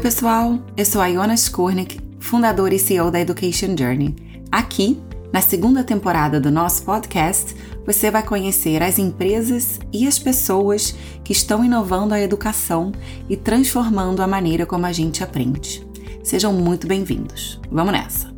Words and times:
pessoal, 0.00 0.58
eu 0.78 0.84
sou 0.86 1.02
a 1.02 1.08
Iona 1.08 1.34
Skurnik, 1.34 2.00
fundadora 2.18 2.74
e 2.74 2.78
CEO 2.78 3.10
da 3.10 3.20
Education 3.20 3.76
Journey. 3.76 4.16
Aqui, 4.50 4.98
na 5.30 5.42
segunda 5.42 5.84
temporada 5.84 6.40
do 6.40 6.50
nosso 6.50 6.84
podcast, 6.84 7.54
você 7.84 8.10
vai 8.10 8.22
conhecer 8.22 8.82
as 8.82 8.98
empresas 8.98 9.78
e 9.92 10.08
as 10.08 10.18
pessoas 10.18 10.94
que 11.22 11.32
estão 11.32 11.62
inovando 11.62 12.14
a 12.14 12.20
educação 12.20 12.92
e 13.28 13.36
transformando 13.36 14.22
a 14.22 14.26
maneira 14.26 14.64
como 14.64 14.86
a 14.86 14.92
gente 14.92 15.22
aprende. 15.22 15.86
Sejam 16.24 16.50
muito 16.50 16.86
bem-vindos. 16.86 17.60
Vamos 17.70 17.92
nessa! 17.92 18.34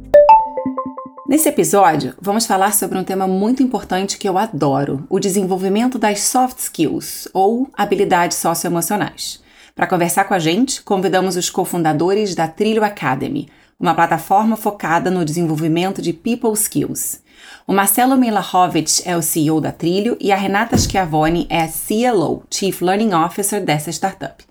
Nesse 1.29 1.48
episódio, 1.48 2.12
vamos 2.20 2.44
falar 2.44 2.74
sobre 2.74 2.98
um 2.98 3.04
tema 3.04 3.29
muito 3.29 3.62
importante 3.62 4.18
que 4.18 4.29
eu 4.29 4.36
adoro: 4.36 5.06
o 5.08 5.20
desenvolvimento 5.20 5.96
das 5.96 6.22
soft 6.22 6.58
skills, 6.58 7.29
ou 7.32 7.70
habilidades 7.72 8.38
socioemocionais. 8.38 9.40
Para 9.74 9.86
conversar 9.86 10.24
com 10.24 10.34
a 10.34 10.38
gente, 10.38 10.82
convidamos 10.82 11.34
os 11.34 11.48
cofundadores 11.48 12.34
da 12.34 12.46
Trilho 12.46 12.84
Academy, 12.84 13.48
uma 13.80 13.95
plataforma 13.95 14.54
focada 14.54 15.10
no 15.10 15.24
desenvolvimento 15.24 16.02
de 16.02 16.12
people 16.12 16.52
skills. 16.52 17.22
O 17.66 17.72
Marcelo 17.72 18.16
Milahovic 18.18 19.02
é 19.06 19.16
o 19.16 19.22
CEO 19.22 19.62
da 19.62 19.72
Trilho 19.72 20.18
e 20.20 20.30
a 20.30 20.36
Renata 20.36 20.76
Schiavone 20.76 21.46
é 21.48 21.62
a 21.62 21.68
CLO, 21.68 22.45
Chief 22.50 22.82
Learning 22.82 23.14
Officer 23.14 23.64
dessa 23.64 23.90
startup. 23.90 24.45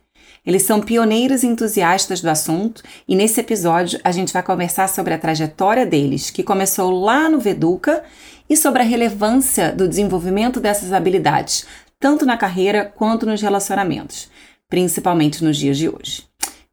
Eles 0.44 0.64
são 0.64 0.82
pioneiros 0.82 1.44
e 1.44 1.48
entusiastas 1.48 2.20
do 2.20 2.30
assunto 2.30 2.82
e 3.08 3.16
nesse 3.16 3.40
episódio 3.40 4.00
a 4.04 4.12
gente 4.12 4.34
vai 4.34 4.42
conversar 4.42 4.90
sobre 4.90 5.14
a 5.14 5.20
trajetória 5.20 5.86
deles, 5.86 6.32
que 6.32 6.42
começou 6.42 6.90
lá 7.00 7.30
no 7.30 7.40
Veduca, 7.40 8.04
e 8.50 8.58
sobre 8.58 8.82
a 8.82 8.86
relevância 8.86 9.72
do 9.72 9.88
desenvolvimento 9.88 10.60
dessas 10.60 10.92
habilidades, 10.92 11.66
tanto 12.00 12.26
na 12.26 12.36
carreira 12.36 12.84
quanto 12.84 13.26
nos 13.26 13.42
relacionamentos 13.42 14.31
principalmente 14.72 15.44
nos 15.44 15.58
dias 15.58 15.78
de 15.78 15.90
hoje. 15.90 16.24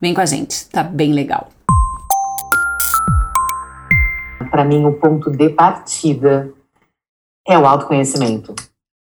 Vem 0.01 0.15
com 0.15 0.21
a 0.21 0.25
gente, 0.25 0.69
tá 0.69 0.85
bem 0.85 1.13
legal. 1.13 1.49
Para 4.53 4.65
mim, 4.65 4.87
o 4.87 4.93
ponto 4.95 5.31
de 5.31 5.49
partida 5.51 6.51
é 7.47 7.59
o 7.59 7.67
autoconhecimento. 7.67 8.55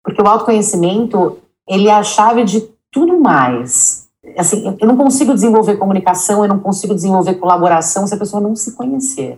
Porque 0.01 0.21
o 0.21 0.27
autoconhecimento, 0.27 1.37
ele 1.67 1.89
é 1.89 1.93
a 1.93 2.01
chave 2.01 2.45
de 2.45 2.61
tudo 2.89 3.19
mais. 3.19 4.07
Assim, 4.37 4.75
eu 4.79 4.87
não 4.87 4.95
consigo 4.95 5.33
desenvolver 5.33 5.75
comunicação, 5.75 6.43
eu 6.43 6.47
não 6.47 6.59
consigo 6.59 6.95
desenvolver 6.95 7.35
colaboração 7.35 8.07
se 8.07 8.15
a 8.15 8.17
pessoa 8.17 8.41
não 8.41 8.55
se 8.55 8.71
conhecer. 8.73 9.37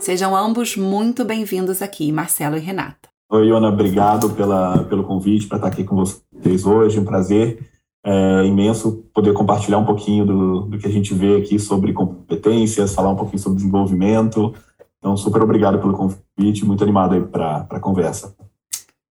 Sejam 0.00 0.34
ambos 0.34 0.76
muito 0.76 1.24
bem-vindos 1.24 1.80
aqui, 1.80 2.10
Marcelo 2.10 2.56
e 2.56 2.60
Renata. 2.60 3.07
Oi, 3.30 3.48
Iona, 3.48 3.68
obrigado 3.68 4.30
pela, 4.30 4.84
pelo 4.84 5.04
convite 5.04 5.46
para 5.46 5.58
estar 5.58 5.68
aqui 5.68 5.84
com 5.84 5.96
vocês 5.96 6.64
hoje. 6.64 6.98
Um 6.98 7.04
prazer 7.04 7.58
é, 8.02 8.46
imenso 8.46 9.04
poder 9.12 9.34
compartilhar 9.34 9.76
um 9.76 9.84
pouquinho 9.84 10.24
do, 10.24 10.60
do 10.62 10.78
que 10.78 10.86
a 10.86 10.90
gente 10.90 11.12
vê 11.12 11.36
aqui 11.36 11.58
sobre 11.58 11.92
competências, 11.92 12.94
falar 12.94 13.10
um 13.10 13.16
pouquinho 13.16 13.38
sobre 13.38 13.58
desenvolvimento. 13.58 14.54
Então, 14.96 15.14
super 15.14 15.42
obrigado 15.42 15.78
pelo 15.78 15.92
convite, 15.92 16.64
muito 16.64 16.82
animado 16.82 17.16
aí 17.16 17.20
para 17.20 17.66
a 17.68 17.78
conversa. 17.78 18.34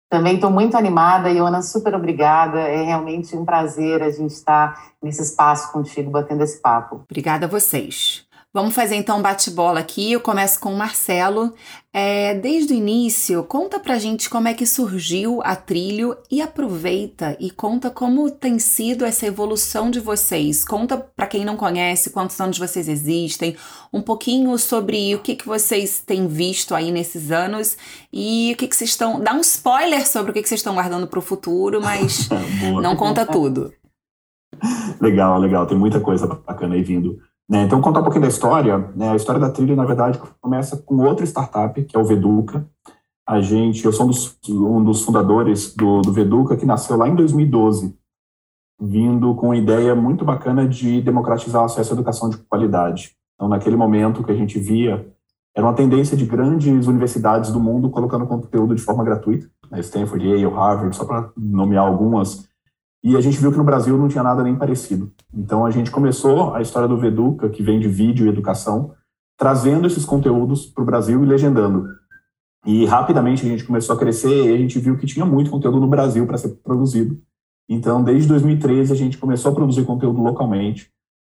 Também 0.09 0.35
estou 0.35 0.49
muito 0.49 0.75
animada, 0.75 1.29
Iona, 1.29 1.61
super 1.61 1.93
obrigada. 1.93 2.59
É 2.59 2.81
realmente 2.81 3.35
um 3.35 3.45
prazer 3.45 4.01
a 4.01 4.09
gente 4.09 4.31
estar 4.31 4.93
nesse 4.99 5.21
espaço 5.21 5.71
contigo, 5.71 6.09
batendo 6.09 6.43
esse 6.43 6.59
papo. 6.59 7.03
Obrigada 7.07 7.45
a 7.45 7.49
vocês. 7.49 8.26
Vamos 8.53 8.73
fazer 8.73 8.95
então 8.95 9.19
um 9.19 9.21
bate-bola 9.21 9.79
aqui. 9.79 10.13
Eu 10.13 10.21
começo 10.21 10.59
com 10.59 10.73
o 10.73 10.77
Marcelo. 10.77 11.53
É, 11.93 12.33
desde 12.33 12.73
o 12.73 12.75
início, 12.75 13.43
conta 13.43 13.79
pra 13.79 13.99
gente 13.99 14.29
como 14.29 14.47
é 14.47 14.53
que 14.53 14.65
surgiu 14.65 15.41
a 15.43 15.55
Trilho 15.55 16.15
e 16.31 16.41
aproveita 16.41 17.35
e 17.39 17.51
conta 17.51 17.89
como 17.89 18.31
tem 18.31 18.57
sido 18.57 19.03
essa 19.03 19.25
evolução 19.25 19.91
de 19.91 19.99
vocês. 19.99 20.63
Conta 20.63 20.97
para 20.97 21.27
quem 21.27 21.43
não 21.43 21.57
conhece 21.57 22.09
quantos 22.09 22.39
anos 22.39 22.57
vocês 22.57 22.87
existem, 22.87 23.55
um 23.91 24.01
pouquinho 24.01 24.57
sobre 24.57 25.13
o 25.13 25.19
que, 25.19 25.35
que 25.35 25.45
vocês 25.45 25.99
têm 25.99 26.27
visto 26.27 26.73
aí 26.73 26.91
nesses 26.91 27.31
anos 27.31 27.77
e 28.13 28.51
o 28.53 28.57
que, 28.57 28.67
que 28.67 28.75
vocês 28.75 28.91
estão. 28.91 29.19
Dá 29.19 29.33
um 29.33 29.41
spoiler 29.41 30.07
sobre 30.07 30.31
o 30.31 30.33
que, 30.33 30.41
que 30.41 30.47
vocês 30.47 30.59
estão 30.59 30.73
guardando 30.73 31.07
para 31.07 31.19
o 31.19 31.21
futuro, 31.21 31.81
mas 31.81 32.29
não 32.81 32.95
conta 32.95 33.25
tudo. 33.25 33.73
Legal, 35.01 35.39
legal. 35.39 35.67
Tem 35.67 35.77
muita 35.77 35.99
coisa 35.99 36.25
bacana 36.25 36.75
aí 36.75 36.81
vindo. 36.81 37.19
Né? 37.49 37.63
Então, 37.63 37.79
contar 37.81 38.01
um 38.01 38.03
pouquinho 38.03 38.23
da 38.23 38.27
história. 38.27 38.77
Né? 38.95 39.11
A 39.11 39.15
história 39.15 39.39
da 39.39 39.49
trilha, 39.49 39.75
na 39.75 39.85
verdade, 39.85 40.19
começa 40.41 40.77
com 40.77 40.97
outra 40.97 41.25
startup, 41.25 41.81
que 41.83 41.95
é 41.95 41.99
o 41.99 42.05
Veduca. 42.05 42.67
A 43.27 43.41
gente, 43.41 43.85
eu 43.85 43.91
sou 43.91 44.05
um 44.05 44.09
dos, 44.09 44.37
um 44.49 44.83
dos 44.83 45.03
fundadores 45.03 45.75
do, 45.75 46.01
do 46.01 46.13
Veduca, 46.13 46.57
que 46.57 46.65
nasceu 46.65 46.97
lá 46.97 47.07
em 47.07 47.15
2012, 47.15 47.95
vindo 48.81 49.35
com 49.35 49.47
uma 49.47 49.57
ideia 49.57 49.95
muito 49.95 50.23
bacana 50.23 50.67
de 50.67 51.01
democratizar 51.01 51.61
o 51.61 51.65
acesso 51.65 51.93
à 51.93 51.95
educação 51.95 52.29
de 52.29 52.37
qualidade. 52.37 53.15
Então, 53.35 53.47
naquele 53.47 53.75
momento 53.75 54.23
que 54.23 54.31
a 54.31 54.35
gente 54.35 54.59
via, 54.59 55.05
era 55.55 55.65
uma 55.65 55.73
tendência 55.73 56.15
de 56.15 56.25
grandes 56.25 56.87
universidades 56.87 57.51
do 57.51 57.59
mundo 57.59 57.89
colocando 57.89 58.27
conteúdo 58.27 58.75
de 58.75 58.81
forma 58.81 59.03
gratuita, 59.03 59.49
né? 59.71 59.79
Stanford, 59.79 60.27
Yale, 60.27 60.45
Harvard, 60.45 60.95
só 60.95 61.03
para 61.03 61.31
nomear 61.35 61.85
algumas, 61.85 62.47
e 63.03 63.15
a 63.15 63.21
gente 63.21 63.39
viu 63.39 63.51
que 63.51 63.57
no 63.57 63.63
Brasil 63.63 63.97
não 63.97 64.07
tinha 64.07 64.23
nada 64.23 64.43
nem 64.43 64.55
parecido. 64.55 65.11
Então 65.33 65.65
a 65.65 65.71
gente 65.71 65.91
começou 65.91 66.53
a 66.55 66.61
história 66.61 66.87
do 66.87 66.97
Veduca, 66.97 67.49
que 67.49 67.63
vem 67.63 67.79
de 67.79 67.87
vídeo 67.87 68.25
e 68.25 68.29
educação, 68.29 68.93
trazendo 69.37 69.87
esses 69.87 70.03
conteúdos 70.03 70.65
para 70.65 70.81
o 70.81 70.85
Brasil 70.85 71.23
e 71.23 71.27
legendando. 71.27 71.87
E 72.65 72.85
rapidamente 72.85 73.45
a 73.45 73.49
gente 73.49 73.63
começou 73.63 73.95
a 73.95 73.99
crescer 73.99 74.45
e 74.45 74.53
a 74.53 74.57
gente 74.57 74.79
viu 74.79 74.97
que 74.97 75.05
tinha 75.05 75.25
muito 75.25 75.49
conteúdo 75.49 75.79
no 75.79 75.87
Brasil 75.87 76.25
para 76.25 76.37
ser 76.37 76.49
produzido. 76.63 77.17
Então, 77.69 78.03
desde 78.03 78.27
2013, 78.27 78.91
a 78.91 78.95
gente 78.95 79.17
começou 79.17 79.51
a 79.51 79.55
produzir 79.55 79.83
conteúdo 79.83 80.21
localmente, 80.21 80.89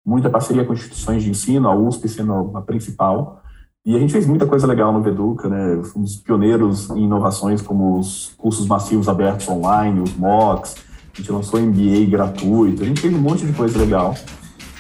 muita 0.06 0.30
parceria 0.30 0.66
com 0.66 0.74
instituições 0.74 1.24
de 1.24 1.30
ensino, 1.30 1.68
a 1.68 1.75
USP 1.75 2.09
sendo 2.09 2.56
a 2.56 2.62
principal. 2.62 3.41
E 3.85 3.95
a 3.95 4.00
gente 4.00 4.13
fez 4.13 4.25
muita 4.25 4.45
coisa 4.45 4.66
legal 4.66 4.94
no 4.94 5.01
Veduca, 5.01 5.50
né? 5.50 5.84
Fomos 5.84 6.16
pioneiros 6.16 6.90
em 6.91 7.03
inovações 7.03 7.62
como 7.62 7.97
os 7.97 8.34
cursos 8.38 8.68
massivos 8.68 9.09
abertos 9.09 9.47
online, 9.47 10.01
os 10.01 10.16
MOOCs, 10.16 10.75
a 11.13 11.18
gente 11.18 11.31
lançou 11.31 11.62
MBA 11.62 12.09
gratuito, 12.09 12.81
a 12.81 12.85
gente 12.85 13.00
fez 13.00 13.13
um 13.13 13.19
monte 13.19 13.46
de 13.46 13.53
coisa 13.53 13.78
legal. 13.78 14.16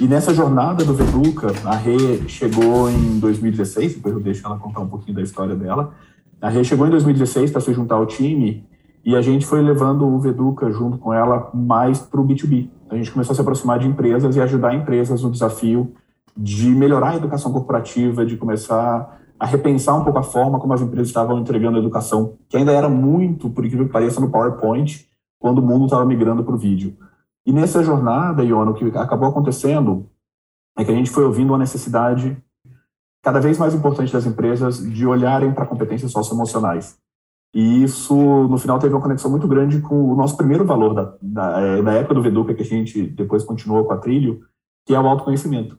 E 0.01 0.07
nessa 0.07 0.33
jornada 0.33 0.83
do 0.83 0.93
Veduca, 0.93 1.53
a 1.63 1.75
Rê 1.75 2.27
chegou 2.27 2.89
em 2.89 3.19
2016, 3.19 3.95
depois 3.95 4.15
eu 4.15 4.19
deixo 4.19 4.45
ela 4.45 4.57
contar 4.57 4.79
um 4.79 4.87
pouquinho 4.87 5.15
da 5.15 5.21
história 5.21 5.55
dela. 5.55 5.93
A 6.41 6.49
Rê 6.49 6.63
chegou 6.63 6.87
em 6.87 6.89
2016 6.89 7.51
para 7.51 7.61
se 7.61 7.71
juntar 7.71 7.95
ao 7.95 8.07
time 8.07 8.65
e 9.05 9.15
a 9.15 9.21
gente 9.21 9.45
foi 9.45 9.61
levando 9.61 10.07
o 10.07 10.19
Veduca 10.19 10.71
junto 10.71 10.97
com 10.97 11.13
ela 11.13 11.51
mais 11.53 11.99
para 11.99 12.19
o 12.19 12.25
B2B. 12.25 12.67
A 12.89 12.95
gente 12.95 13.11
começou 13.11 13.33
a 13.33 13.35
se 13.35 13.41
aproximar 13.41 13.77
de 13.77 13.87
empresas 13.87 14.35
e 14.35 14.41
ajudar 14.41 14.73
empresas 14.73 15.21
no 15.21 15.29
desafio 15.29 15.93
de 16.35 16.67
melhorar 16.69 17.11
a 17.11 17.15
educação 17.17 17.51
corporativa, 17.51 18.25
de 18.25 18.37
começar 18.37 19.19
a 19.39 19.45
repensar 19.45 19.95
um 19.95 20.03
pouco 20.03 20.17
a 20.17 20.23
forma 20.23 20.59
como 20.59 20.73
as 20.73 20.81
empresas 20.81 21.09
estavam 21.09 21.37
entregando 21.37 21.77
a 21.77 21.79
educação, 21.79 22.33
que 22.49 22.57
ainda 22.57 22.71
era 22.71 22.89
muito, 22.89 23.51
por 23.51 23.63
incrível 23.63 23.85
que 23.85 23.93
pareça, 23.93 24.19
no 24.19 24.31
PowerPoint, 24.31 25.07
quando 25.43 25.59
o 25.59 25.61
mundo 25.61 25.83
estava 25.83 26.05
migrando 26.05 26.41
para 26.41 26.55
o 26.55 26.57
vídeo. 26.57 26.95
E 27.45 27.51
nessa 27.51 27.83
jornada, 27.83 28.45
Iona, 28.45 28.71
o 28.71 28.73
que 28.73 28.85
acabou 28.97 29.27
acontecendo 29.27 30.09
é 30.77 30.85
que 30.85 30.91
a 30.91 30.95
gente 30.95 31.09
foi 31.09 31.25
ouvindo 31.25 31.49
uma 31.49 31.57
necessidade 31.57 32.41
cada 33.21 33.41
vez 33.41 33.57
mais 33.57 33.73
importante 33.73 34.13
das 34.13 34.25
empresas 34.25 34.77
de 34.77 35.05
olharem 35.05 35.53
para 35.53 35.65
competências 35.65 36.13
socioemocionais. 36.13 36.97
E 37.53 37.83
isso, 37.83 38.15
no 38.15 38.57
final, 38.57 38.79
teve 38.79 38.93
uma 38.93 39.01
conexão 39.01 39.29
muito 39.29 39.45
grande 39.45 39.81
com 39.81 40.13
o 40.13 40.15
nosso 40.15 40.37
primeiro 40.37 40.63
valor 40.63 40.93
da, 40.93 41.13
da, 41.21 41.59
é, 41.59 41.81
da 41.81 41.91
época 41.91 42.13
do 42.13 42.21
Veduca, 42.21 42.53
que 42.53 42.61
a 42.61 42.65
gente 42.65 43.03
depois 43.07 43.43
continuou 43.43 43.83
com 43.83 43.91
a 43.91 43.97
Trilho, 43.97 44.45
que 44.85 44.95
é 44.95 44.99
o 44.99 45.05
autoconhecimento. 45.05 45.77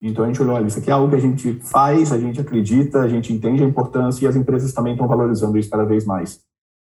Então 0.00 0.24
a 0.24 0.26
gente 0.26 0.40
olhou, 0.40 0.54
olha, 0.54 0.66
isso 0.66 0.78
aqui 0.78 0.88
é 0.88 0.94
algo 0.94 1.10
que 1.10 1.16
a 1.16 1.20
gente 1.20 1.52
faz, 1.60 2.12
a 2.12 2.18
gente 2.18 2.40
acredita, 2.40 3.00
a 3.00 3.08
gente 3.08 3.30
entende 3.30 3.62
a 3.62 3.66
importância 3.66 4.24
e 4.24 4.28
as 4.28 4.36
empresas 4.36 4.72
também 4.72 4.94
estão 4.94 5.06
valorizando 5.06 5.58
isso 5.58 5.68
cada 5.68 5.84
vez 5.84 6.06
mais. 6.06 6.40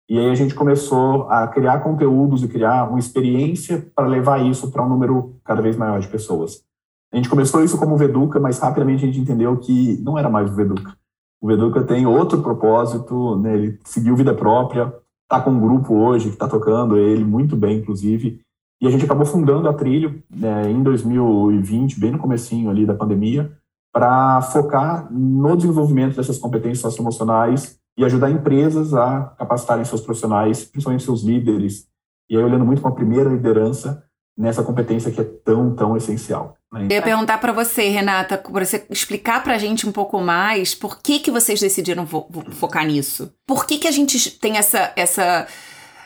E 0.07 0.19
aí 0.19 0.29
a 0.29 0.35
gente 0.35 0.53
começou 0.53 1.23
a 1.29 1.47
criar 1.47 1.79
conteúdos 1.79 2.43
e 2.43 2.47
criar 2.47 2.87
uma 2.89 2.99
experiência 2.99 3.91
para 3.95 4.07
levar 4.07 4.45
isso 4.45 4.71
para 4.71 4.83
um 4.83 4.89
número 4.89 5.35
cada 5.43 5.61
vez 5.61 5.75
maior 5.75 5.99
de 5.99 6.07
pessoas. 6.07 6.63
A 7.11 7.15
gente 7.17 7.29
começou 7.29 7.63
isso 7.63 7.77
como 7.77 7.97
Veduca, 7.97 8.39
mas 8.39 8.59
rapidamente 8.59 9.03
a 9.03 9.07
gente 9.07 9.19
entendeu 9.19 9.57
que 9.57 9.99
não 10.03 10.17
era 10.17 10.29
mais 10.29 10.51
o 10.51 10.53
Veduca. 10.53 10.95
O 11.41 11.47
Veduca 11.47 11.81
tem 11.83 12.05
outro 12.05 12.41
propósito, 12.41 13.37
né? 13.37 13.55
ele 13.55 13.79
seguiu 13.83 14.15
vida 14.15 14.33
própria, 14.33 14.93
está 15.23 15.41
com 15.41 15.51
um 15.51 15.59
grupo 15.59 15.95
hoje 15.95 16.27
que 16.27 16.35
está 16.35 16.47
tocando 16.47 16.97
ele 16.97 17.23
muito 17.23 17.55
bem, 17.55 17.79
inclusive. 17.79 18.41
E 18.81 18.87
a 18.87 18.91
gente 18.91 19.05
acabou 19.05 19.25
fundando 19.25 19.67
a 19.67 19.73
Trilho 19.73 20.21
né, 20.29 20.69
em 20.69 20.83
2020, 20.83 21.99
bem 21.99 22.11
no 22.11 22.19
comecinho 22.19 22.69
ali 22.69 22.85
da 22.85 22.93
pandemia, 22.93 23.51
para 23.93 24.41
focar 24.41 25.11
no 25.11 25.55
desenvolvimento 25.55 26.17
dessas 26.17 26.37
competências 26.37 26.79
socioemocionais 26.79 27.79
e 27.97 28.03
ajudar 28.03 28.29
empresas 28.29 28.93
a 28.93 29.33
capacitarem 29.37 29.85
seus 29.85 30.01
profissionais, 30.01 30.65
principalmente 30.65 31.03
seus 31.03 31.23
líderes, 31.23 31.87
e 32.29 32.35
aí 32.35 32.43
olhando 32.43 32.65
muito 32.65 32.81
para 32.81 32.91
a 32.91 32.95
primeira 32.95 33.29
liderança 33.29 34.03
nessa 34.37 34.63
competência 34.63 35.11
que 35.11 35.21
é 35.21 35.23
tão, 35.23 35.73
tão 35.73 35.95
essencial. 35.95 36.57
Né? 36.71 36.85
Eu 36.85 36.95
ia 36.95 37.01
perguntar 37.01 37.37
para 37.37 37.53
você, 37.53 37.87
Renata, 37.87 38.37
para 38.37 38.65
você 38.65 38.85
explicar 38.89 39.41
para 39.41 39.55
a 39.55 39.57
gente 39.57 39.87
um 39.87 39.91
pouco 39.91 40.19
mais 40.19 40.75
por 40.75 40.99
que, 41.01 41.19
que 41.19 41.31
vocês 41.31 41.59
decidiram 41.59 42.05
fo 42.05 42.27
focar 42.51 42.85
nisso. 42.85 43.31
Por 43.47 43.65
que, 43.65 43.77
que 43.77 43.87
a 43.87 43.91
gente 43.91 44.31
tem 44.39 44.57
essa, 44.57 44.91
essa, 44.95 45.47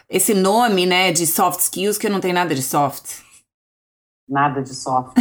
esse 0.08 0.36
nome 0.36 0.86
né, 0.86 1.12
de 1.12 1.26
soft 1.26 1.62
skills 1.62 1.98
que 1.98 2.08
não 2.08 2.20
tem 2.20 2.34
nada 2.34 2.54
de 2.54 2.62
soft? 2.62 3.28
nada 4.30 4.62
de 4.62 4.76
soft. 4.76 5.18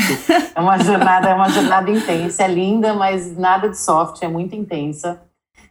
É 0.55 0.61
uma 0.61 0.77
jornada, 0.77 1.31
é 1.31 1.35
uma 1.35 1.49
jornada 1.49 1.91
intensa, 1.91 2.43
é 2.43 2.49
linda, 2.49 2.93
mas 2.93 3.37
nada 3.39 3.71
de 3.71 3.79
soft, 3.79 4.23
é 4.23 4.29
muito 4.29 4.55
intensa. 4.55 5.23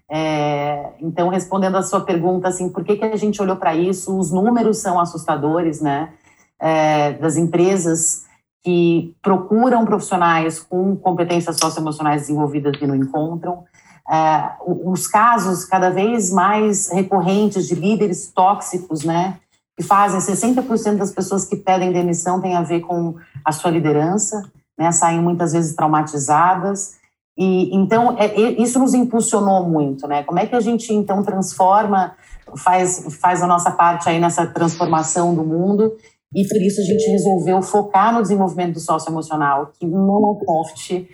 É, 0.09 0.93
então, 1.01 1.27
respondendo 1.29 1.75
a 1.75 1.83
sua 1.83 2.01
pergunta, 2.01 2.47
assim, 2.47 2.69
por 2.69 2.83
que, 2.83 2.95
que 2.95 3.05
a 3.05 3.15
gente 3.15 3.41
olhou 3.41 3.57
para 3.57 3.75
isso? 3.75 4.17
Os 4.17 4.31
números 4.31 4.77
são 4.77 4.99
assustadores, 4.99 5.81
né? 5.81 6.13
É, 6.59 7.13
das 7.13 7.35
empresas 7.35 8.25
que 8.63 9.15
procuram 9.21 9.85
profissionais 9.85 10.59
com 10.59 10.95
competências 10.95 11.57
socioemocionais 11.57 12.21
desenvolvidas 12.21 12.75
e 12.81 12.87
não 12.87 12.95
encontram. 12.95 13.63
É, 14.09 14.51
os 14.65 15.07
casos 15.07 15.65
cada 15.65 15.89
vez 15.89 16.31
mais 16.31 16.89
recorrentes 16.89 17.67
de 17.67 17.75
líderes 17.75 18.31
tóxicos, 18.33 19.03
né? 19.03 19.37
Que 19.77 19.83
fazem 19.83 20.19
60% 20.19 20.97
das 20.97 21.11
pessoas 21.11 21.45
que 21.45 21.55
pedem 21.55 21.91
demissão 21.91 22.41
tem 22.41 22.55
a 22.55 22.61
ver 22.61 22.81
com 22.81 23.15
a 23.43 23.51
sua 23.51 23.69
liderança, 23.69 24.41
né? 24.77 24.91
Saem 24.91 25.21
muitas 25.21 25.51
vezes 25.51 25.75
traumatizadas. 25.75 26.95
E 27.37 27.75
então 27.75 28.15
é, 28.17 28.51
isso 28.61 28.79
nos 28.79 28.93
impulsionou 28.93 29.63
muito, 29.69 30.07
né? 30.07 30.23
Como 30.23 30.39
é 30.39 30.45
que 30.45 30.55
a 30.55 30.59
gente 30.59 30.91
então 30.91 31.21
transforma, 31.23 32.15
faz 32.57 33.17
faz 33.21 33.43
a 33.43 33.47
nossa 33.47 33.71
parte 33.71 34.09
aí 34.09 34.19
nessa 34.19 34.47
transformação 34.47 35.35
do 35.35 35.45
mundo? 35.45 35.93
E 36.35 36.45
por 36.47 36.61
isso 36.61 36.81
a 36.81 36.83
gente 36.83 37.09
resolveu 37.09 37.61
focar 37.61 38.13
no 38.13 38.21
desenvolvimento 38.21 38.73
do 38.73 38.79
socioemocional, 38.79 39.71
que 39.79 39.85
não 39.85 40.37
é 40.41 40.45
soft. 40.45 41.07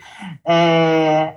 É, 0.46 1.36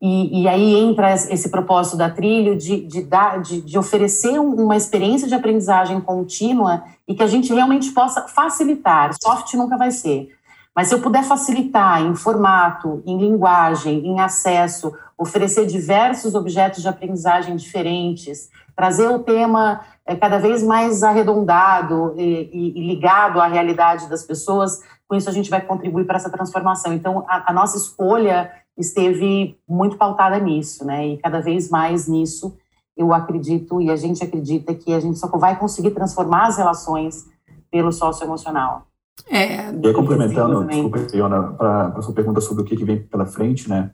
e, 0.00 0.42
e, 0.42 0.48
aí 0.48 0.74
entra 0.74 1.14
esse 1.14 1.48
propósito 1.48 1.96
da 1.96 2.10
trilho 2.10 2.54
de, 2.54 2.86
de, 2.86 3.02
dar, 3.02 3.40
de, 3.40 3.62
de 3.62 3.78
oferecer 3.78 4.38
uma 4.38 4.76
experiência 4.76 5.26
de 5.26 5.34
aprendizagem 5.34 6.00
contínua 6.02 6.84
e 7.08 7.14
que 7.14 7.22
a 7.22 7.26
gente 7.26 7.52
realmente 7.52 7.90
possa 7.92 8.28
facilitar. 8.28 9.14
Soft 9.20 9.54
nunca 9.54 9.78
vai 9.78 9.90
ser, 9.90 10.28
mas 10.76 10.88
se 10.88 10.94
eu 10.94 11.00
puder 11.00 11.24
facilitar 11.24 12.02
em 12.02 12.14
formato, 12.14 13.02
em 13.06 13.16
linguagem, 13.16 14.06
em 14.06 14.20
acesso, 14.20 14.92
oferecer 15.16 15.64
diversos 15.64 16.34
objetos 16.34 16.82
de 16.82 16.88
aprendizagem 16.88 17.56
diferentes, 17.56 18.50
trazer 18.76 19.08
o 19.08 19.20
tema 19.20 19.80
é, 20.04 20.14
cada 20.14 20.38
vez 20.38 20.62
mais 20.62 21.02
arredondado 21.02 22.14
e, 22.18 22.50
e, 22.52 22.78
e, 22.78 22.86
ligado 22.86 23.40
à 23.40 23.46
realidade 23.46 24.06
das 24.06 24.22
pessoas, 24.22 24.82
com 25.08 25.16
isso 25.16 25.30
a 25.30 25.32
gente 25.32 25.48
vai 25.48 25.62
contribuir 25.62 26.04
para 26.04 26.16
essa 26.16 26.28
transformação. 26.28 26.92
Então, 26.92 27.24
a, 27.26 27.50
a 27.50 27.54
nossa 27.54 27.78
escolha 27.78 28.52
esteve 28.76 29.58
muito 29.66 29.96
pautada 29.96 30.38
nisso, 30.38 30.84
né? 30.84 31.06
E 31.08 31.16
cada 31.16 31.40
vez 31.40 31.70
mais 31.70 32.06
nisso 32.06 32.54
eu 32.94 33.14
acredito 33.14 33.80
e 33.80 33.90
a 33.90 33.96
gente 33.96 34.22
acredita 34.22 34.74
que 34.74 34.92
a 34.92 35.00
gente 35.00 35.18
só 35.18 35.26
vai 35.28 35.58
conseguir 35.58 35.92
transformar 35.92 36.48
as 36.48 36.58
relações 36.58 37.26
pelo 37.70 37.90
socioemocional. 37.90 38.86
É, 39.28 39.70
e 39.72 39.86
aí, 39.86 39.92
complementando, 39.92 40.64
desculpa, 40.66 40.98
Iona, 41.14 41.42
para 41.54 41.88
a 41.88 42.02
sua 42.02 42.14
pergunta 42.14 42.40
sobre 42.40 42.62
o 42.62 42.66
que, 42.66 42.76
que 42.76 42.84
vem 42.84 43.02
pela 43.02 43.26
frente, 43.26 43.68
né? 43.68 43.90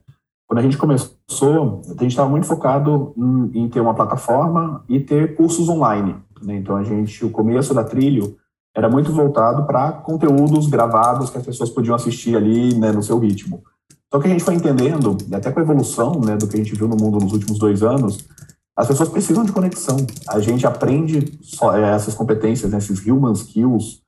Quando 0.47 0.59
a 0.59 0.63
gente 0.63 0.77
começou, 0.77 1.81
a 1.87 2.03
gente 2.03 2.09
estava 2.09 2.29
muito 2.29 2.47
focado 2.47 3.15
em, 3.17 3.63
em, 3.63 3.69
ter 3.71 3.81
uma 3.81 3.95
plataforma 3.95 4.85
e 4.89 5.01
ter 5.01 5.35
cursos 5.35 5.69
online. 5.69 6.17
Né? 6.43 6.57
Então, 6.57 6.77
a 6.77 6.85
gente, 6.85 7.25
o 7.25 7.31
começo 7.31 7.73
da 7.73 7.83
Trilho 7.83 8.37
era 8.77 8.89
muito 8.89 9.13
voltado 9.13 9.65
para 9.65 9.93
conteúdos 9.93 10.67
gravados 10.67 11.31
que 11.31 11.39
as 11.39 11.45
pessoas 11.45 11.71
podiam 11.71 11.95
assistir 11.95 12.37
ali 12.37 12.75
né, 12.75 12.93
no 12.93 13.03
seu 13.03 13.19
ritmo. 13.19 13.63
Só 14.13 14.21
que 14.21 14.27
a 14.27 14.31
gente 14.31 14.45
foi 14.45 14.55
entendendo, 14.55 15.17
até 15.33 15.51
com 15.51 15.59
a 15.59 15.63
evolução 15.63 16.21
né, 16.21 16.37
do 16.37 16.47
que 16.47 16.57
a 16.57 16.59
gente 16.59 16.75
viu 16.75 16.87
no 16.87 16.97
mundo 16.97 17.19
nos 17.19 17.33
últimos 17.33 17.59
dois 17.59 17.83
anos, 17.83 18.19
as 18.77 18.87
pessoas 18.87 19.09
precisam 19.09 19.45
de 19.45 19.53
conexão. 19.53 19.97
A 20.29 20.39
gente 20.39 20.67
aprende 20.67 21.39
é, 21.75 21.95
essas 21.95 22.15
competências, 22.15 22.71
né, 22.71 22.77
esses 22.77 23.07
human 23.07 23.33
skills, 23.33 24.02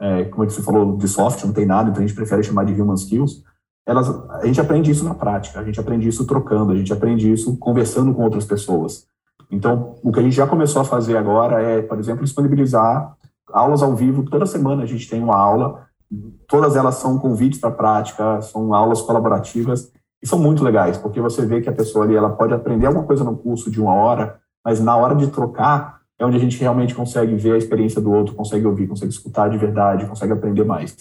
é, 0.00 0.24
como 0.24 0.44
é 0.44 0.48
você 0.48 0.62
falou, 0.62 0.96
de 0.96 1.08
soft, 1.08 1.44
não 1.44 1.52
tem 1.52 1.66
nada, 1.66 1.90
então 1.90 2.02
a 2.02 2.06
gente 2.06 2.16
prefere 2.16 2.42
chamar 2.42 2.64
de 2.64 2.80
human 2.80 2.94
skills. 2.94 3.42
Elas, 3.86 4.08
a 4.30 4.46
gente 4.46 4.60
aprende 4.60 4.90
isso 4.90 5.04
na 5.04 5.14
prática, 5.14 5.60
a 5.60 5.64
gente 5.64 5.80
aprende 5.80 6.06
isso 6.06 6.26
trocando, 6.26 6.72
a 6.72 6.76
gente 6.76 6.92
aprende 6.92 7.30
isso 7.32 7.56
conversando 7.56 8.14
com 8.14 8.22
outras 8.22 8.44
pessoas. 8.44 9.06
Então, 9.50 9.96
o 10.02 10.12
que 10.12 10.20
a 10.20 10.22
gente 10.22 10.36
já 10.36 10.46
começou 10.46 10.82
a 10.82 10.84
fazer 10.84 11.16
agora 11.16 11.60
é, 11.60 11.80
por 11.82 11.98
exemplo, 11.98 12.22
disponibilizar 12.22 13.16
aulas 13.52 13.82
ao 13.82 13.94
vivo. 13.94 14.24
Toda 14.24 14.46
semana 14.46 14.82
a 14.82 14.86
gente 14.86 15.08
tem 15.08 15.22
uma 15.22 15.36
aula, 15.36 15.86
todas 16.46 16.76
elas 16.76 16.96
são 16.96 17.18
convites 17.18 17.58
para 17.58 17.70
prática, 17.70 18.40
são 18.42 18.74
aulas 18.74 19.00
colaborativas 19.02 19.90
e 20.22 20.26
são 20.26 20.38
muito 20.38 20.64
legais, 20.64 20.98
porque 20.98 21.20
você 21.20 21.46
vê 21.46 21.60
que 21.60 21.68
a 21.68 21.72
pessoa 21.72 22.04
ali 22.04 22.16
ela 22.16 22.30
pode 22.30 22.52
aprender 22.52 22.86
alguma 22.86 23.06
coisa 23.06 23.24
no 23.24 23.36
curso 23.36 23.70
de 23.70 23.80
uma 23.80 23.94
hora, 23.94 24.38
mas 24.64 24.80
na 24.80 24.96
hora 24.96 25.14
de 25.14 25.28
trocar 25.28 25.97
é 26.18 26.26
onde 26.26 26.36
a 26.36 26.40
gente 26.40 26.58
realmente 26.58 26.94
consegue 26.94 27.34
ver 27.36 27.52
a 27.52 27.58
experiência 27.58 28.00
do 28.00 28.10
outro, 28.10 28.34
consegue 28.34 28.66
ouvir, 28.66 28.88
consegue 28.88 29.12
escutar 29.12 29.48
de 29.48 29.56
verdade, 29.56 30.06
consegue 30.06 30.32
aprender 30.32 30.64
mais. 30.64 30.96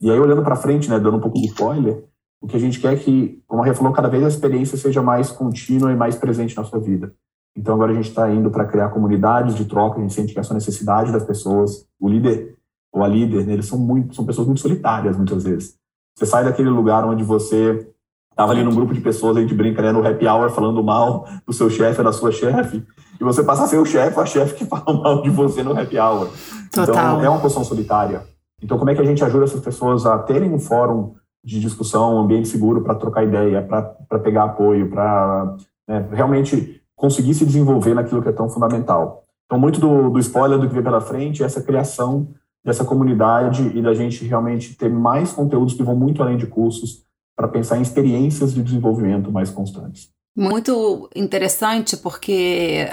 E 0.00 0.10
aí, 0.10 0.18
olhando 0.18 0.42
para 0.42 0.56
frente, 0.56 0.88
né, 0.88 0.98
dando 0.98 1.18
um 1.18 1.20
pouco 1.20 1.38
de 1.38 1.46
spoiler, 1.46 2.04
o 2.40 2.46
que 2.46 2.56
a 2.56 2.60
gente 2.60 2.80
quer 2.80 2.94
é 2.94 2.96
que, 2.96 3.42
como 3.46 3.62
a 3.62 3.64
Rê 3.66 3.74
falou, 3.74 3.92
cada 3.92 4.08
vez 4.08 4.24
a 4.24 4.28
experiência 4.28 4.76
seja 4.76 5.02
mais 5.02 5.30
contínua 5.30 5.92
e 5.92 5.96
mais 5.96 6.16
presente 6.16 6.56
na 6.56 6.64
sua 6.64 6.78
vida. 6.78 7.14
Então, 7.56 7.74
agora 7.74 7.92
a 7.92 7.94
gente 7.94 8.08
está 8.08 8.30
indo 8.30 8.50
para 8.50 8.66
criar 8.66 8.90
comunidades 8.90 9.54
de 9.54 9.64
troca, 9.64 9.98
a 9.98 10.02
gente 10.02 10.12
sente 10.12 10.32
que 10.32 10.38
essa 10.38 10.52
necessidade 10.52 11.12
das 11.12 11.24
pessoas, 11.24 11.86
o 11.98 12.08
líder 12.08 12.54
ou 12.92 13.02
a 13.02 13.08
líder, 13.08 13.46
né, 13.46 13.54
eles 13.54 13.66
são, 13.66 13.78
muito, 13.78 14.14
são 14.14 14.24
pessoas 14.24 14.46
muito 14.46 14.60
solitárias, 14.60 15.16
muitas 15.16 15.44
vezes. 15.44 15.76
Você 16.16 16.26
sai 16.26 16.44
daquele 16.44 16.70
lugar 16.70 17.04
onde 17.04 17.22
você 17.22 17.90
estava 18.36 18.52
ali 18.52 18.62
num 18.62 18.74
grupo 18.74 18.92
de 18.92 19.00
pessoas, 19.00 19.38
a 19.38 19.40
gente 19.40 19.54
brinca, 19.54 19.80
né, 19.80 19.90
no 19.90 20.06
happy 20.06 20.26
hour, 20.28 20.50
falando 20.50 20.84
mal 20.84 21.26
do 21.46 21.54
seu 21.54 21.70
chefe 21.70 22.02
da 22.02 22.12
sua 22.12 22.30
chefe, 22.30 22.84
e 23.18 23.24
você 23.24 23.42
passa 23.42 23.64
a 23.64 23.66
ser 23.66 23.78
o 23.78 23.84
chefe 23.86 24.20
a 24.20 24.26
chefe 24.26 24.54
que 24.56 24.64
fala 24.68 24.92
mal 24.92 25.22
de 25.22 25.30
você 25.30 25.62
no 25.62 25.72
happy 25.72 25.98
hour. 25.98 26.28
Total. 26.70 26.92
Então, 26.92 27.24
é 27.24 27.30
uma 27.30 27.40
posição 27.40 27.64
solitária. 27.64 28.24
Então, 28.62 28.76
como 28.76 28.90
é 28.90 28.94
que 28.94 29.00
a 29.00 29.04
gente 29.04 29.24
ajuda 29.24 29.44
essas 29.44 29.60
pessoas 29.60 30.04
a 30.04 30.18
terem 30.18 30.52
um 30.52 30.58
fórum 30.58 31.14
de 31.42 31.58
discussão, 31.58 32.16
um 32.16 32.20
ambiente 32.20 32.48
seguro 32.48 32.82
para 32.82 32.94
trocar 32.94 33.24
ideia, 33.24 33.62
para 33.62 34.18
pegar 34.18 34.44
apoio, 34.44 34.90
para 34.90 35.56
né, 35.88 36.06
realmente 36.12 36.82
conseguir 36.94 37.32
se 37.32 37.46
desenvolver 37.46 37.94
naquilo 37.94 38.20
que 38.20 38.28
é 38.28 38.32
tão 38.32 38.50
fundamental. 38.50 39.22
Então, 39.46 39.58
muito 39.58 39.80
do, 39.80 40.10
do 40.10 40.18
spoiler 40.18 40.58
do 40.58 40.68
que 40.68 40.74
vem 40.74 40.82
pela 40.82 41.00
frente 41.00 41.42
é 41.42 41.46
essa 41.46 41.62
criação 41.62 42.28
dessa 42.62 42.84
comunidade 42.84 43.70
e 43.74 43.80
da 43.80 43.94
gente 43.94 44.26
realmente 44.26 44.76
ter 44.76 44.90
mais 44.90 45.32
conteúdos 45.32 45.72
que 45.72 45.84
vão 45.84 45.94
muito 45.94 46.22
além 46.22 46.36
de 46.36 46.46
cursos 46.46 47.05
para 47.36 47.48
pensar 47.48 47.78
em 47.78 47.82
experiências 47.82 48.54
de 48.54 48.62
desenvolvimento 48.62 49.30
mais 49.30 49.50
constantes. 49.50 50.08
Muito 50.36 51.08
interessante, 51.14 51.96
porque 51.96 52.88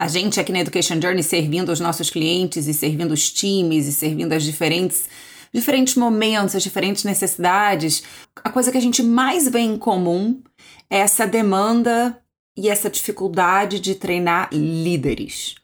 a 0.00 0.08
gente 0.08 0.40
aqui 0.40 0.52
na 0.52 0.60
Education 0.60 1.00
Journey 1.00 1.22
servindo 1.22 1.70
os 1.70 1.80
nossos 1.80 2.08
clientes 2.08 2.66
e 2.66 2.74
servindo 2.74 3.12
os 3.12 3.30
times 3.30 3.86
e 3.86 3.92
servindo 3.92 4.32
as 4.32 4.42
diferentes 4.42 5.08
diferentes 5.52 5.94
momentos, 5.94 6.54
as 6.54 6.62
diferentes 6.62 7.04
necessidades, 7.04 8.02
a 8.44 8.50
coisa 8.50 8.70
que 8.70 8.76
a 8.78 8.82
gente 8.82 9.02
mais 9.02 9.48
vê 9.48 9.60
em 9.60 9.78
comum 9.78 10.42
é 10.90 10.98
essa 10.98 11.26
demanda 11.26 12.20
e 12.56 12.68
essa 12.68 12.90
dificuldade 12.90 13.80
de 13.80 13.94
treinar 13.94 14.50
líderes. 14.52 15.54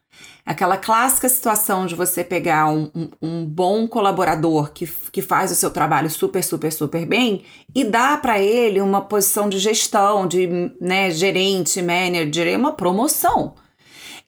Aquela 0.46 0.76
clássica 0.76 1.28
situação 1.28 1.86
de 1.86 1.94
você 1.94 2.22
pegar 2.22 2.68
um, 2.68 2.90
um, 2.94 3.08
um, 3.22 3.44
bom 3.46 3.88
colaborador 3.88 4.72
que, 4.72 4.86
que 5.10 5.22
faz 5.22 5.50
o 5.50 5.54
seu 5.54 5.70
trabalho 5.70 6.10
super, 6.10 6.44
super, 6.44 6.70
super 6.70 7.06
bem 7.06 7.44
e 7.74 7.82
dar 7.82 8.20
para 8.20 8.38
ele 8.38 8.80
uma 8.80 9.00
posição 9.00 9.48
de 9.48 9.58
gestão, 9.58 10.26
de 10.26 10.70
né, 10.78 11.10
gerente, 11.10 11.80
manager, 11.80 12.58
uma 12.58 12.72
promoção 12.72 13.54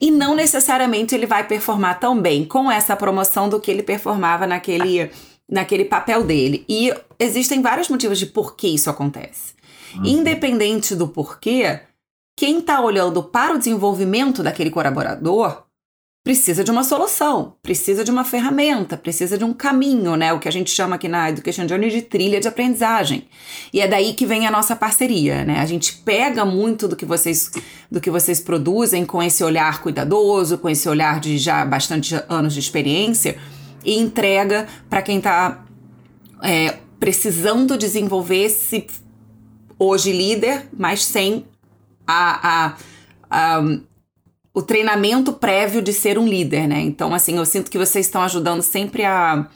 e 0.00 0.11
não 0.11 0.35
necessariamente 0.35 1.14
ele 1.14 1.26
vai 1.26 1.46
performar 1.46 1.99
tão 1.99 2.20
bem 2.20 2.44
com 2.44 2.70
essa 2.70 2.94
promoção 2.94 3.49
do 3.49 3.61
que 3.61 3.70
ele 3.70 3.82
performava 3.82 4.46
naquele, 4.46 5.11
naquele 5.49 5.85
papel 5.85 6.23
dele. 6.23 6.64
E 6.68 6.92
existem 7.18 7.62
vários 7.62 7.88
motivos 7.88 8.18
de 8.18 8.26
por 8.26 8.56
que 8.56 8.68
isso 8.68 8.90
acontece. 8.90 9.54
Uhum. 9.96 10.04
Independente 10.04 10.94
do 10.94 11.08
porquê, 11.08 11.80
quem 12.37 12.58
está 12.58 12.80
olhando 12.80 13.23
para 13.23 13.54
o 13.54 13.58
desenvolvimento 13.58 14.42
daquele 14.42 14.70
colaborador 14.70 15.65
precisa 16.26 16.64
de 16.64 16.73
uma 16.73 16.83
solução, 16.83 17.54
precisa 17.62 18.02
de 18.02 18.11
uma 18.11 18.25
ferramenta, 18.25 18.97
precisa 18.97 19.38
de 19.38 19.45
um 19.45 19.52
caminho, 19.52 20.16
né? 20.16 20.33
O 20.33 20.40
que 20.40 20.49
a 20.49 20.50
gente 20.50 20.73
chama 20.73 20.97
aqui 20.97 21.06
na 21.06 21.30
Education 21.30 21.68
Journey 21.68 21.88
de 21.88 22.02
trilha 22.02 22.40
de 22.40 22.49
aprendizagem. 22.49 23.28
E 23.73 23.80
é 23.80 23.87
daí 23.87 24.12
que 24.12 24.26
vem 24.26 24.45
a 24.45 24.50
nossa 24.50 24.75
parceria, 24.75 25.45
né? 25.45 25.61
A 25.61 25.66
gente 25.66 25.92
pega 25.99 26.45
muito 26.45 26.88
do 26.88 26.97
que 26.97 27.06
vocês 27.06 27.52
do 27.88 28.00
que 28.00 28.11
vocês 28.11 28.40
produzem 28.40 29.06
com 29.06 29.23
esse 29.23 29.45
olhar 29.45 29.80
cuidadoso, 29.80 30.59
com 30.59 30.68
esse 30.68 30.88
olhar 30.88 31.21
de 31.21 31.38
já 31.38 31.64
bastante 31.64 32.21
anos 32.28 32.54
de 32.54 32.59
experiência 32.59 33.38
e 33.85 33.97
entrega 33.97 34.66
para 34.90 35.02
quem 35.02 35.18
está 35.18 35.64
é, 36.42 36.75
precisando 36.99 37.78
desenvolver 37.78 38.47
esse 38.47 38.88
hoje 39.78 40.11
líder, 40.11 40.66
mas 40.76 41.04
sem 41.04 41.47
a, 42.04 42.66
a, 42.66 42.76
a 43.30 43.78
o 44.56 44.62
treinamento 44.62 45.34
prévio 45.34 45.82
de 45.82 45.92
ser 45.92 46.18
um 46.18 46.26
líder, 46.26 46.66
né? 46.66 46.80
Então, 46.80 47.12
assim, 47.12 47.36
eu 47.36 47.44
sinto 47.44 47.70
que 47.70 47.76
vocês 47.76 48.06
estão 48.06 48.22
ajudando 48.22 48.62
sempre 48.62 49.04
a 49.04 49.46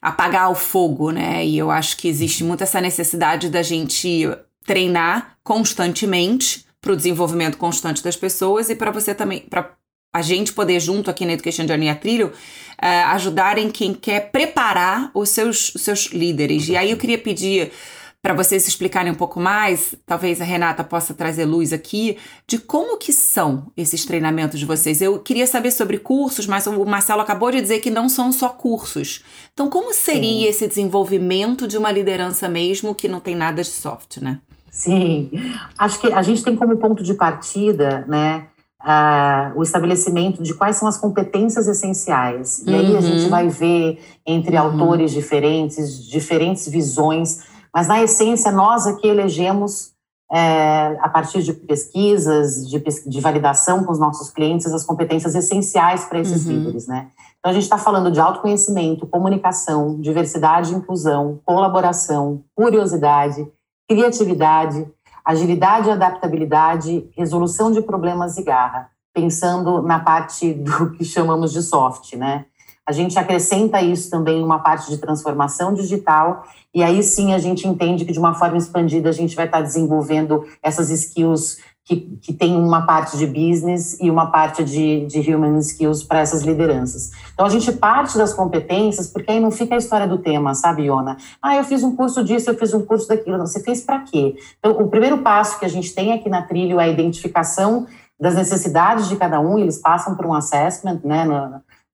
apagar 0.00 0.48
o 0.48 0.54
fogo, 0.54 1.10
né? 1.10 1.44
E 1.44 1.58
eu 1.58 1.72
acho 1.72 1.96
que 1.96 2.06
existe 2.06 2.44
muito 2.44 2.62
essa 2.62 2.80
necessidade 2.80 3.50
da 3.50 3.64
gente 3.64 4.30
treinar 4.64 5.36
constantemente 5.42 6.64
para 6.80 6.92
o 6.92 6.96
desenvolvimento 6.96 7.58
constante 7.58 8.00
das 8.00 8.14
pessoas 8.14 8.70
e 8.70 8.76
para 8.76 8.92
você 8.92 9.12
também, 9.12 9.40
para 9.40 9.72
a 10.14 10.22
gente 10.22 10.52
poder, 10.52 10.78
junto 10.78 11.10
aqui 11.10 11.26
na 11.26 11.32
Education 11.32 11.66
Journey 11.66 11.88
a 11.88 11.96
Trilho, 11.96 12.28
uh, 12.28 13.06
ajudarem 13.08 13.68
quem 13.72 13.92
quer 13.92 14.30
preparar 14.30 15.10
os 15.14 15.30
seus, 15.30 15.74
os 15.74 15.82
seus 15.82 16.12
líderes. 16.12 16.68
E 16.68 16.76
aí 16.76 16.92
eu 16.92 16.96
queria 16.96 17.18
pedir 17.18 17.72
para 18.20 18.34
vocês 18.34 18.66
explicarem 18.66 19.12
um 19.12 19.14
pouco 19.14 19.38
mais, 19.38 19.94
talvez 20.04 20.40
a 20.40 20.44
Renata 20.44 20.82
possa 20.82 21.14
trazer 21.14 21.44
luz 21.44 21.72
aqui, 21.72 22.18
de 22.46 22.58
como 22.58 22.98
que 22.98 23.12
são 23.12 23.66
esses 23.76 24.04
treinamentos 24.04 24.58
de 24.58 24.66
vocês. 24.66 25.00
Eu 25.00 25.20
queria 25.20 25.46
saber 25.46 25.70
sobre 25.70 25.98
cursos, 25.98 26.46
mas 26.46 26.66
o 26.66 26.84
Marcelo 26.84 27.20
acabou 27.20 27.50
de 27.50 27.60
dizer 27.60 27.78
que 27.78 27.90
não 27.90 28.08
são 28.08 28.32
só 28.32 28.48
cursos. 28.48 29.24
Então, 29.54 29.70
como 29.70 29.94
seria 29.94 30.42
Sim. 30.42 30.48
esse 30.48 30.66
desenvolvimento 30.66 31.68
de 31.68 31.78
uma 31.78 31.92
liderança 31.92 32.48
mesmo 32.48 32.94
que 32.94 33.06
não 33.08 33.20
tem 33.20 33.36
nada 33.36 33.62
de 33.62 33.68
soft, 33.68 34.18
né? 34.18 34.40
Sim, 34.70 35.30
acho 35.76 36.00
que 36.00 36.12
a 36.12 36.22
gente 36.22 36.42
tem 36.42 36.54
como 36.54 36.76
ponto 36.76 37.02
de 37.02 37.14
partida, 37.14 38.04
né, 38.06 38.46
uh, 38.82 39.58
o 39.58 39.62
estabelecimento 39.62 40.42
de 40.42 40.54
quais 40.54 40.76
são 40.76 40.86
as 40.86 40.96
competências 40.96 41.66
essenciais. 41.66 42.62
E 42.66 42.70
uhum. 42.70 42.78
aí 42.78 42.96
a 42.96 43.00
gente 43.00 43.24
uhum. 43.24 43.30
vai 43.30 43.48
ver 43.48 44.00
entre 44.26 44.56
uhum. 44.56 44.62
autores 44.62 45.10
diferentes, 45.10 46.04
diferentes 46.04 46.68
visões, 46.68 47.42
mas 47.74 47.86
na 47.86 48.02
essência 48.02 48.50
nós 48.50 48.86
aqui 48.86 49.06
elegemos 49.06 49.92
é, 50.30 50.98
a 51.00 51.08
partir 51.08 51.42
de 51.42 51.52
pesquisas, 51.52 52.68
de, 52.68 52.78
de, 52.78 53.20
validação 53.20 53.82
com 53.84 53.92
os 53.92 53.98
nossos 53.98 54.30
clientes, 54.30 54.66
as 54.66 54.84
competências 54.84 55.34
essenciais 55.34 56.04
para 56.04 56.20
esses 56.20 56.44
uhum. 56.44 56.52
líderes, 56.52 56.86
né? 56.86 57.08
Então 57.38 57.50
a 57.50 57.54
gente 57.54 57.62
está 57.62 57.78
falando 57.78 58.10
de 58.10 58.20
autoconhecimento, 58.20 59.06
comunicação, 59.06 59.98
diversidade 60.00 60.72
e 60.72 60.76
inclusão, 60.76 61.40
colaboração, 61.46 62.42
curiosidade, 62.54 63.46
criatividade, 63.88 64.86
agilidade 65.24 65.88
e 65.88 65.92
adaptabilidade, 65.92 67.08
resolução 67.16 67.70
de 67.70 67.80
problemas 67.80 68.36
e 68.36 68.42
garra, 68.42 68.90
pensando 69.14 69.80
na 69.80 70.00
parte 70.00 70.52
do 70.52 70.90
que 70.92 71.04
chamamos 71.04 71.52
de 71.52 71.62
soft, 71.62 72.14
né? 72.16 72.44
A 72.88 72.92
gente 72.92 73.18
acrescenta 73.18 73.82
isso 73.82 74.08
também 74.08 74.42
uma 74.42 74.60
parte 74.60 74.88
de 74.88 74.96
transformação 74.96 75.74
digital, 75.74 76.42
e 76.74 76.82
aí 76.82 77.02
sim 77.02 77.34
a 77.34 77.38
gente 77.38 77.68
entende 77.68 78.06
que 78.06 78.12
de 78.12 78.18
uma 78.18 78.32
forma 78.32 78.56
expandida 78.56 79.10
a 79.10 79.12
gente 79.12 79.36
vai 79.36 79.44
estar 79.44 79.60
desenvolvendo 79.60 80.46
essas 80.62 80.88
skills 80.88 81.58
que, 81.84 82.18
que 82.22 82.32
tem 82.32 82.56
uma 82.56 82.86
parte 82.86 83.18
de 83.18 83.26
business 83.26 83.98
e 84.00 84.10
uma 84.10 84.30
parte 84.30 84.64
de, 84.64 85.04
de 85.04 85.34
human 85.34 85.58
skills 85.58 86.02
para 86.02 86.20
essas 86.20 86.42
lideranças. 86.42 87.10
Então, 87.34 87.44
a 87.44 87.50
gente 87.50 87.70
parte 87.72 88.16
das 88.16 88.32
competências, 88.32 89.06
porque 89.06 89.32
aí 89.32 89.40
não 89.40 89.50
fica 89.50 89.74
a 89.74 89.78
história 89.78 90.08
do 90.08 90.16
tema, 90.16 90.54
sabe, 90.54 90.84
Iona? 90.84 91.18
Ah, 91.42 91.56
eu 91.56 91.64
fiz 91.64 91.82
um 91.82 91.94
curso 91.94 92.24
disso, 92.24 92.48
eu 92.48 92.54
fiz 92.54 92.72
um 92.72 92.86
curso 92.86 93.06
daquilo. 93.06 93.36
Você 93.38 93.60
fez 93.60 93.82
para 93.82 94.00
quê? 94.00 94.34
Então, 94.58 94.72
o 94.72 94.88
primeiro 94.88 95.18
passo 95.18 95.58
que 95.58 95.66
a 95.66 95.68
gente 95.68 95.94
tem 95.94 96.14
aqui 96.14 96.30
na 96.30 96.40
trilha 96.40 96.74
é 96.74 96.84
a 96.84 96.88
identificação 96.88 97.86
das 98.18 98.34
necessidades 98.34 99.10
de 99.10 99.16
cada 99.16 99.38
um, 99.40 99.58
eles 99.58 99.78
passam 99.78 100.14
por 100.14 100.24
um 100.24 100.34
assessment, 100.34 101.00
né, 101.04 101.24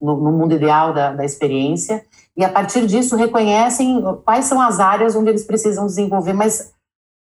no, 0.01 0.17
no 0.17 0.33
mundo 0.33 0.55
ideal 0.55 0.93
da, 0.93 1.13
da 1.13 1.25
experiência, 1.25 2.05
e 2.37 2.45
a 2.45 2.49
partir 2.49 2.87
disso 2.87 3.17
reconhecem 3.17 4.03
quais 4.25 4.47
são 4.47 4.61
as 4.61 4.81
áreas 4.81 5.15
onde 5.15 5.31
eles 5.31 5.45
precisam 5.45 5.87
desenvolver, 5.87 6.33
mas 6.33 6.73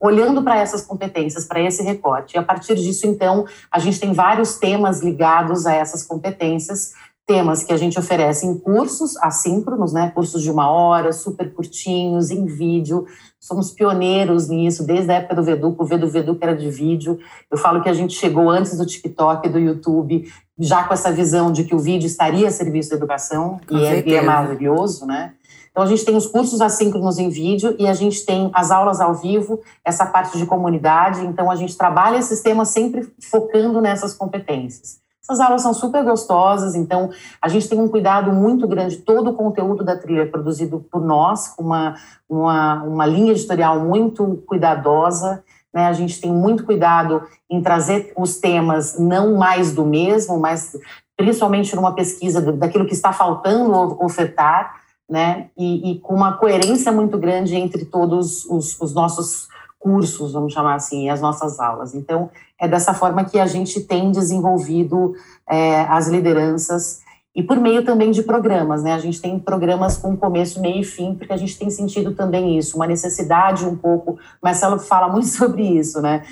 olhando 0.02 0.42
para 0.42 0.58
essas 0.58 0.82
competências, 0.82 1.44
para 1.44 1.60
esse 1.60 1.82
recorte. 1.82 2.34
E 2.34 2.38
a 2.38 2.42
partir 2.42 2.74
disso, 2.74 3.06
então, 3.06 3.46
a 3.70 3.78
gente 3.78 4.00
tem 4.00 4.12
vários 4.12 4.58
temas 4.58 5.00
ligados 5.00 5.64
a 5.64 5.74
essas 5.74 6.02
competências, 6.02 6.92
temas 7.24 7.62
que 7.62 7.72
a 7.72 7.76
gente 7.76 7.96
oferece 7.98 8.44
em 8.44 8.58
cursos 8.58 9.16
assíncronos, 9.18 9.92
né, 9.92 10.10
cursos 10.10 10.42
de 10.42 10.50
uma 10.50 10.68
hora, 10.68 11.12
super 11.12 11.54
curtinhos, 11.54 12.32
em 12.32 12.46
vídeo. 12.46 13.06
Somos 13.38 13.70
pioneiros 13.70 14.48
nisso, 14.48 14.84
desde 14.84 15.12
a 15.12 15.14
época 15.14 15.36
do 15.36 15.42
Veduc, 15.44 15.80
o 15.80 15.84
Vedu 15.84 16.08
Veduc 16.08 16.42
era 16.42 16.56
de 16.56 16.68
vídeo. 16.68 17.18
Eu 17.48 17.56
falo 17.56 17.80
que 17.80 17.88
a 17.88 17.94
gente 17.94 18.14
chegou 18.14 18.50
antes 18.50 18.76
do 18.76 18.84
TikTok 18.84 19.48
do 19.48 19.58
YouTube, 19.58 20.28
já 20.62 20.84
com 20.84 20.94
essa 20.94 21.10
visão 21.10 21.50
de 21.50 21.64
que 21.64 21.74
o 21.74 21.78
vídeo 21.78 22.06
estaria 22.06 22.48
a 22.48 22.50
serviço 22.50 22.90
da 22.90 22.96
educação, 22.96 23.60
e 23.70 23.84
é, 23.84 24.08
e 24.08 24.14
é 24.14 24.22
maravilhoso, 24.22 25.04
né? 25.06 25.32
Então, 25.70 25.82
a 25.82 25.86
gente 25.86 26.04
tem 26.04 26.14
os 26.14 26.26
cursos 26.26 26.60
assíncronos 26.60 27.18
em 27.18 27.30
vídeo 27.30 27.74
e 27.78 27.88
a 27.88 27.94
gente 27.94 28.26
tem 28.26 28.50
as 28.52 28.70
aulas 28.70 29.00
ao 29.00 29.14
vivo, 29.14 29.60
essa 29.82 30.04
parte 30.04 30.36
de 30.36 30.44
comunidade. 30.44 31.24
Então, 31.24 31.50
a 31.50 31.56
gente 31.56 31.76
trabalha 31.76 32.18
esses 32.18 32.42
temas 32.42 32.68
sempre 32.68 33.10
focando 33.30 33.80
nessas 33.80 34.12
competências. 34.12 35.00
Essas 35.22 35.40
aulas 35.40 35.62
são 35.62 35.72
super 35.72 36.04
gostosas, 36.04 36.74
então 36.74 37.10
a 37.40 37.48
gente 37.48 37.68
tem 37.68 37.78
um 37.80 37.88
cuidado 37.88 38.32
muito 38.32 38.66
grande. 38.66 38.96
Todo 38.96 39.30
o 39.30 39.34
conteúdo 39.34 39.84
da 39.84 39.96
trilha 39.96 40.22
é 40.22 40.26
produzido 40.26 40.84
por 40.90 41.00
nós, 41.00 41.48
com 41.48 41.62
uma, 41.62 41.94
uma, 42.28 42.82
uma 42.82 43.06
linha 43.06 43.30
editorial 43.30 43.78
muito 43.80 44.42
cuidadosa. 44.46 45.42
Né? 45.72 45.86
A 45.86 45.92
gente 45.92 46.20
tem 46.20 46.32
muito 46.32 46.64
cuidado 46.64 47.22
em 47.50 47.62
trazer 47.62 48.12
os 48.16 48.36
temas 48.36 48.98
não 48.98 49.36
mais 49.36 49.74
do 49.74 49.84
mesmo, 49.84 50.38
mas 50.38 50.76
principalmente 51.16 51.74
numa 51.76 51.94
pesquisa 51.94 52.40
daquilo 52.52 52.86
que 52.86 52.94
está 52.94 53.12
faltando 53.12 53.72
ofertar 54.02 54.82
né? 55.12 55.50
E, 55.58 55.90
e, 55.92 55.98
com 56.00 56.14
uma 56.14 56.38
coerência 56.38 56.90
muito 56.90 57.18
grande 57.18 57.54
entre 57.54 57.84
todos 57.84 58.46
os, 58.46 58.80
os, 58.80 58.94
nossos 58.94 59.46
cursos, 59.78 60.32
vamos 60.32 60.54
chamar 60.54 60.76
assim, 60.76 61.10
as 61.10 61.20
nossas 61.20 61.60
aulas. 61.60 61.94
Então, 61.94 62.30
é 62.58 62.66
dessa 62.66 62.94
forma 62.94 63.22
que 63.22 63.38
a 63.38 63.46
gente 63.46 63.80
tem 63.80 64.10
desenvolvido 64.10 65.12
é, 65.46 65.80
as 65.82 66.08
lideranças 66.08 67.00
e 67.34 67.42
por 67.42 67.58
meio 67.58 67.84
também 67.84 68.10
de 68.10 68.22
programas, 68.22 68.82
né? 68.82 68.92
A 68.92 68.98
gente 68.98 69.20
tem 69.20 69.38
programas 69.38 69.96
com 69.96 70.16
começo, 70.16 70.60
meio 70.60 70.80
e 70.80 70.84
fim, 70.84 71.14
porque 71.14 71.32
a 71.32 71.36
gente 71.36 71.58
tem 71.58 71.70
sentido 71.70 72.14
também 72.14 72.58
isso, 72.58 72.76
uma 72.76 72.86
necessidade 72.86 73.64
um 73.64 73.76
pouco. 73.76 74.12
O 74.12 74.18
Marcelo 74.42 74.78
fala 74.78 75.08
muito 75.08 75.28
sobre 75.32 75.62
isso, 75.62 76.00
né? 76.00 76.24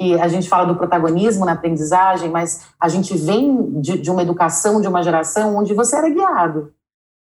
E 0.00 0.14
a 0.14 0.28
gente 0.28 0.48
fala 0.48 0.64
do 0.64 0.76
protagonismo 0.76 1.44
na 1.44 1.52
aprendizagem, 1.52 2.30
mas 2.30 2.66
a 2.80 2.88
gente 2.88 3.16
vem 3.16 3.80
de, 3.80 3.98
de 3.98 4.10
uma 4.10 4.22
educação, 4.22 4.80
de 4.80 4.86
uma 4.86 5.02
geração 5.02 5.56
onde 5.56 5.74
você 5.74 5.96
era 5.96 6.08
guiado 6.08 6.72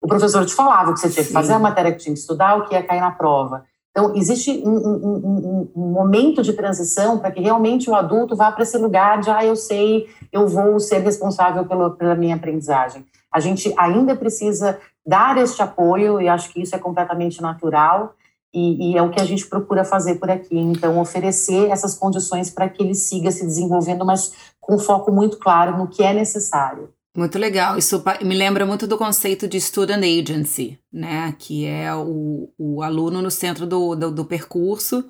o 0.07 0.09
professor 0.09 0.47
te 0.47 0.55
falava 0.55 0.93
que 0.93 1.00
você 1.00 1.11
tinha 1.11 1.25
que 1.25 1.33
fazer 1.33 1.52
a 1.52 1.59
matéria 1.59 1.90
que 1.90 1.99
tinha 1.99 2.14
que 2.14 2.21
estudar, 2.21 2.57
o 2.57 2.64
que 2.64 2.75
ia 2.75 2.83
cair 2.83 3.00
na 3.00 3.11
prova. 3.11 3.64
Então, 3.90 4.14
existe 4.14 4.62
um, 4.64 4.71
um, 4.71 4.95
um, 4.95 5.71
um 5.75 5.90
momento 5.90 6.43
de 6.43 6.52
transição 6.52 7.19
para 7.19 7.33
que 7.33 7.40
realmente 7.40 7.90
o 7.90 7.95
adulto 7.95 8.37
vá 8.37 8.52
para 8.52 8.62
esse 8.62 8.78
lugar 8.78 9.21
de, 9.21 9.31
ah, 9.31 9.45
eu 9.45 9.57
sei, 9.57 10.07
eu 10.31 10.47
vou 10.47 10.78
ser 10.78 10.99
responsável 10.99 11.64
pelo, 11.64 11.90
pela 11.93 12.14
minha 12.14 12.37
aprendizagem. 12.37 13.05
A 13.37 13.40
gente 13.40 13.71
ainda 13.76 14.16
precisa 14.16 14.78
dar 15.07 15.37
este 15.37 15.61
apoio, 15.61 16.19
e 16.23 16.26
acho 16.26 16.50
que 16.50 16.62
isso 16.62 16.75
é 16.75 16.78
completamente 16.78 17.43
natural, 17.43 18.14
e, 18.55 18.93
e 18.93 18.97
é 18.97 19.02
o 19.02 19.11
que 19.11 19.21
a 19.21 19.25
gente 19.26 19.47
procura 19.47 19.85
fazer 19.85 20.14
por 20.14 20.31
aqui. 20.31 20.57
Então, 20.57 20.99
oferecer 20.99 21.71
essas 21.71 21.93
condições 21.93 22.49
para 22.49 22.66
que 22.66 22.83
ele 22.83 22.95
siga 22.95 23.31
se 23.31 23.45
desenvolvendo, 23.45 24.07
mas 24.07 24.33
com 24.59 24.78
foco 24.78 25.12
muito 25.12 25.37
claro 25.37 25.76
no 25.76 25.87
que 25.87 26.02
é 26.02 26.14
necessário. 26.14 26.88
Muito 27.14 27.38
legal. 27.38 27.76
Isso 27.76 28.02
me 28.23 28.35
lembra 28.35 28.64
muito 28.64 28.87
do 28.87 28.97
conceito 28.97 29.47
de 29.47 29.61
student 29.61 30.02
agency, 30.02 30.78
né? 30.90 31.35
Que 31.38 31.66
é 31.66 31.95
o, 31.95 32.49
o 32.59 32.83
aluno 32.83 33.21
no 33.21 33.31
centro 33.31 33.66
do, 33.66 33.95
do, 33.95 34.11
do 34.11 34.25
percurso 34.25 35.05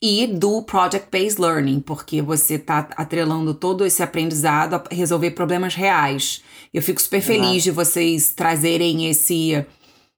e 0.00 0.26
do 0.26 0.62
project-based 0.62 1.40
learning, 1.40 1.80
porque 1.80 2.22
você 2.22 2.54
está 2.54 2.88
atrelando 2.96 3.52
todo 3.52 3.84
esse 3.84 4.02
aprendizado 4.02 4.74
a 4.74 4.84
resolver 4.90 5.32
problemas 5.32 5.74
reais. 5.74 6.42
Eu 6.72 6.82
fico 6.82 7.02
super 7.02 7.20
feliz 7.20 7.64
de 7.64 7.70
vocês 7.70 8.32
trazerem 8.32 9.08
esse, 9.10 9.64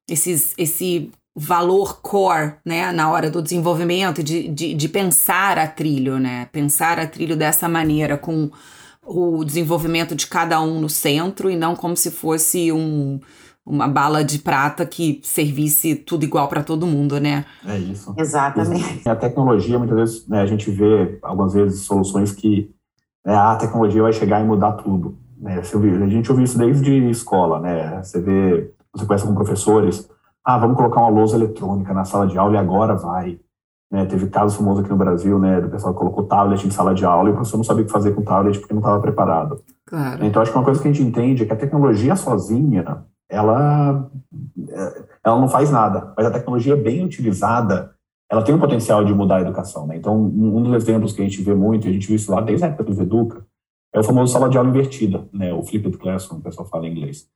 esses, 0.08 0.52
esse 0.58 1.10
valor 1.34 2.00
core, 2.02 2.56
né, 2.64 2.92
na 2.92 3.10
hora 3.10 3.30
do 3.30 3.40
desenvolvimento, 3.40 4.22
de, 4.22 4.48
de, 4.48 4.74
de 4.74 4.88
pensar 4.88 5.58
a 5.58 5.66
trilho, 5.66 6.18
né? 6.18 6.48
Pensar 6.52 6.98
a 6.98 7.06
trilho 7.06 7.36
dessa 7.36 7.68
maneira, 7.68 8.18
com 8.18 8.50
o 9.02 9.44
desenvolvimento 9.44 10.14
de 10.14 10.26
cada 10.26 10.60
um 10.60 10.80
no 10.80 10.88
centro 10.88 11.50
e 11.50 11.56
não 11.56 11.74
como 11.74 11.96
se 11.96 12.10
fosse 12.10 12.70
um, 12.70 13.18
uma 13.64 13.86
bala 13.86 14.24
de 14.24 14.38
prata 14.38 14.84
que 14.86 15.20
servisse 15.22 15.94
tudo 15.94 16.24
igual 16.24 16.48
para 16.48 16.62
todo 16.62 16.86
mundo, 16.86 17.20
né? 17.20 17.44
É 17.66 17.78
isso. 17.78 18.14
Exatamente. 18.16 19.08
A 19.08 19.14
tecnologia, 19.14 19.78
muitas 19.78 19.96
vezes, 19.96 20.28
né, 20.28 20.40
a 20.40 20.46
gente 20.46 20.70
vê 20.70 21.18
algumas 21.22 21.52
vezes 21.52 21.80
soluções 21.80 22.32
que 22.32 22.70
né, 23.24 23.34
a 23.34 23.56
tecnologia 23.56 24.02
vai 24.02 24.12
chegar 24.12 24.40
e 24.40 24.44
mudar 24.44 24.72
tudo. 24.72 25.18
Né? 25.38 25.58
A 25.58 26.08
gente 26.08 26.30
ouve 26.30 26.44
isso 26.44 26.58
desde 26.58 27.10
escola, 27.10 27.60
né? 27.60 28.02
Você 28.02 28.20
vê, 28.20 28.72
você 28.92 29.04
conversa 29.04 29.26
com 29.26 29.34
professores, 29.34 30.08
ah, 30.44 30.58
vamos 30.58 30.76
colocar 30.76 31.00
uma 31.00 31.10
lousa 31.10 31.36
eletrônica 31.36 31.92
na 31.92 32.04
sala 32.04 32.26
de 32.26 32.38
aula 32.38 32.54
e 32.54 32.58
agora 32.58 32.94
vai. 32.94 33.38
Né, 33.92 34.06
teve 34.06 34.28
casos 34.28 34.56
famosos 34.56 34.80
aqui 34.80 34.90
no 34.90 34.96
Brasil, 34.96 35.36
né, 35.36 35.60
do 35.60 35.68
pessoal 35.68 35.92
que 35.92 35.98
colocou 35.98 36.22
tablet 36.22 36.64
em 36.64 36.70
sala 36.70 36.94
de 36.94 37.04
aula 37.04 37.28
e 37.28 37.32
o 37.32 37.34
professor 37.34 37.56
não 37.56 37.64
sabia 37.64 37.82
o 37.82 37.86
que 37.86 37.92
fazer 37.92 38.14
com 38.14 38.20
o 38.20 38.24
tablet 38.24 38.58
porque 38.60 38.72
não 38.72 38.80
estava 38.80 39.00
preparado. 39.00 39.60
Claro. 39.84 40.24
Então, 40.24 40.40
acho 40.40 40.52
que 40.52 40.56
uma 40.56 40.64
coisa 40.64 40.80
que 40.80 40.86
a 40.86 40.92
gente 40.92 41.04
entende 41.04 41.42
é 41.42 41.46
que 41.46 41.52
a 41.52 41.56
tecnologia 41.56 42.14
sozinha, 42.14 43.04
ela, 43.30 44.10
ela 45.24 45.40
não 45.40 45.48
faz 45.48 45.70
nada, 45.70 46.12
mas 46.16 46.26
a 46.26 46.30
tecnologia 46.30 46.76
bem 46.76 47.04
utilizada, 47.04 47.94
ela 48.30 48.42
tem 48.42 48.54
um 48.54 48.58
potencial 48.58 49.04
de 49.04 49.14
mudar 49.14 49.36
a 49.36 49.40
educação. 49.42 49.86
Né? 49.86 49.96
Então, 49.96 50.16
um 50.16 50.62
dos 50.62 50.74
exemplos 50.74 51.12
que 51.12 51.22
a 51.22 51.24
gente 51.24 51.40
vê 51.42 51.54
muito, 51.54 51.88
a 51.88 51.92
gente 51.92 52.06
viu 52.06 52.16
isso 52.16 52.32
lá 52.32 52.40
desde 52.40 52.64
a 52.64 52.68
época 52.68 52.84
do 52.84 52.94
Veduca, 52.94 53.46
é 53.94 54.00
o 54.00 54.04
famoso 54.04 54.32
sala 54.32 54.48
de 54.48 54.58
aula 54.58 54.68
invertida, 54.68 55.26
né, 55.32 55.52
o 55.52 55.62
flipped 55.62 55.98
classroom, 55.98 56.38
o 56.38 56.42
pessoal 56.42 56.66
fala 56.66 56.86
em 56.86 56.92
inglês. 56.92 57.28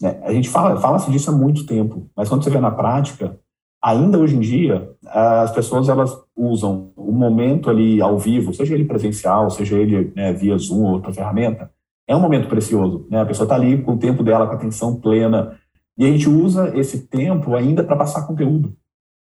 Né? 0.00 0.20
A 0.24 0.32
gente 0.32 0.48
fala, 0.48 0.80
fala-se 0.80 1.10
disso 1.10 1.30
há 1.30 1.34
muito 1.34 1.66
tempo, 1.66 2.08
mas 2.16 2.28
quando 2.28 2.42
você 2.42 2.50
vê 2.50 2.58
na 2.58 2.72
prática, 2.72 3.38
ainda 3.82 4.18
hoje 4.18 4.36
em 4.36 4.40
dia, 4.40 4.90
as 5.06 5.52
pessoas 5.52 5.88
elas 5.88 6.16
usam 6.36 6.92
o 6.96 7.12
momento 7.12 7.70
ali 7.70 8.00
ao 8.00 8.18
vivo, 8.18 8.52
seja 8.52 8.74
ele 8.74 8.84
presencial, 8.84 9.50
seja 9.50 9.76
ele 9.76 10.12
né, 10.14 10.32
via 10.32 10.58
Zoom 10.58 10.84
ou 10.84 10.92
outra 10.92 11.12
ferramenta, 11.12 11.70
é 12.12 12.16
um 12.16 12.20
momento 12.20 12.48
precioso, 12.48 13.06
né? 13.10 13.20
A 13.20 13.26
pessoa 13.26 13.46
está 13.46 13.54
ali 13.54 13.82
com 13.82 13.94
o 13.94 13.98
tempo 13.98 14.22
dela, 14.22 14.46
com 14.46 14.52
a 14.52 14.56
atenção 14.56 15.00
plena, 15.00 15.58
e 15.96 16.04
a 16.04 16.08
gente 16.08 16.28
usa 16.28 16.76
esse 16.78 17.06
tempo 17.06 17.54
ainda 17.54 17.82
para 17.82 17.96
passar 17.96 18.26
conteúdo. 18.26 18.76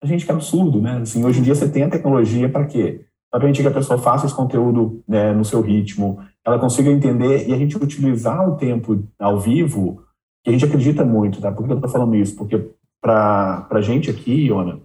A 0.03 0.07
gente 0.07 0.25
que 0.25 0.31
é 0.31 0.35
absurdo, 0.35 0.83
né? 0.83 0.99
Assim, 0.99 1.25
hoje 1.25 1.41
em 1.41 1.43
dia 1.43 1.55
você 1.55 1.69
tem 1.69 1.85
a 1.85 1.91
tecnologia 1.91 2.49
para 2.49 2.67
quê? 2.67 3.07
Para 3.31 3.41
permitir 3.41 3.63
que 3.63 3.69
a 3.69 3.75
pessoa 3.75 3.99
faça 3.99 4.27
esse 4.27 4.35
conteúdo 4.35 5.03
né, 5.09 5.33
no 5.33 5.45
seu 5.45 5.61
ritmo, 5.63 6.21
ela 6.45 6.59
consiga 6.59 6.91
entender 6.91 7.49
e 7.49 7.55
a 7.55 7.57
gente 7.57 7.77
utilizar 7.77 8.47
o 8.49 8.57
tempo 8.57 9.03
ao 9.19 9.41
vivo, 9.41 10.03
que 10.43 10.51
a 10.51 10.53
gente 10.53 10.67
acredita 10.67 11.05
muito, 11.05 11.41
tá? 11.41 11.51
Por 11.51 11.65
que 11.65 11.73
eu 11.73 11.77
estou 11.77 11.91
falando 11.91 12.15
isso? 12.15 12.37
Porque 12.37 12.71
para 13.01 13.67
a 13.71 13.81
gente 13.81 14.11
aqui, 14.11 14.47
Iona, 14.47 14.79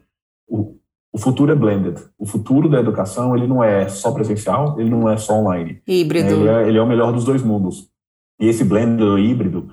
o, 0.47 0.78
o 1.11 1.17
futuro 1.17 1.51
é 1.51 1.55
blended. 1.55 1.99
O 2.17 2.25
futuro 2.25 2.69
da 2.69 2.79
educação, 2.79 3.35
ele 3.35 3.47
não 3.47 3.63
é 3.63 3.87
só 3.89 4.11
presencial, 4.11 4.79
ele 4.79 4.89
não 4.89 5.09
é 5.09 5.17
só 5.17 5.33
online. 5.33 5.81
Híbrido. 5.87 6.29
Ele 6.29 6.47
é, 6.47 6.67
ele 6.67 6.77
é 6.77 6.81
o 6.81 6.87
melhor 6.87 7.11
dos 7.11 7.25
dois 7.25 7.41
mundos. 7.41 7.89
E 8.39 8.47
esse 8.47 8.63
blended 8.63 9.19
híbrido, 9.19 9.71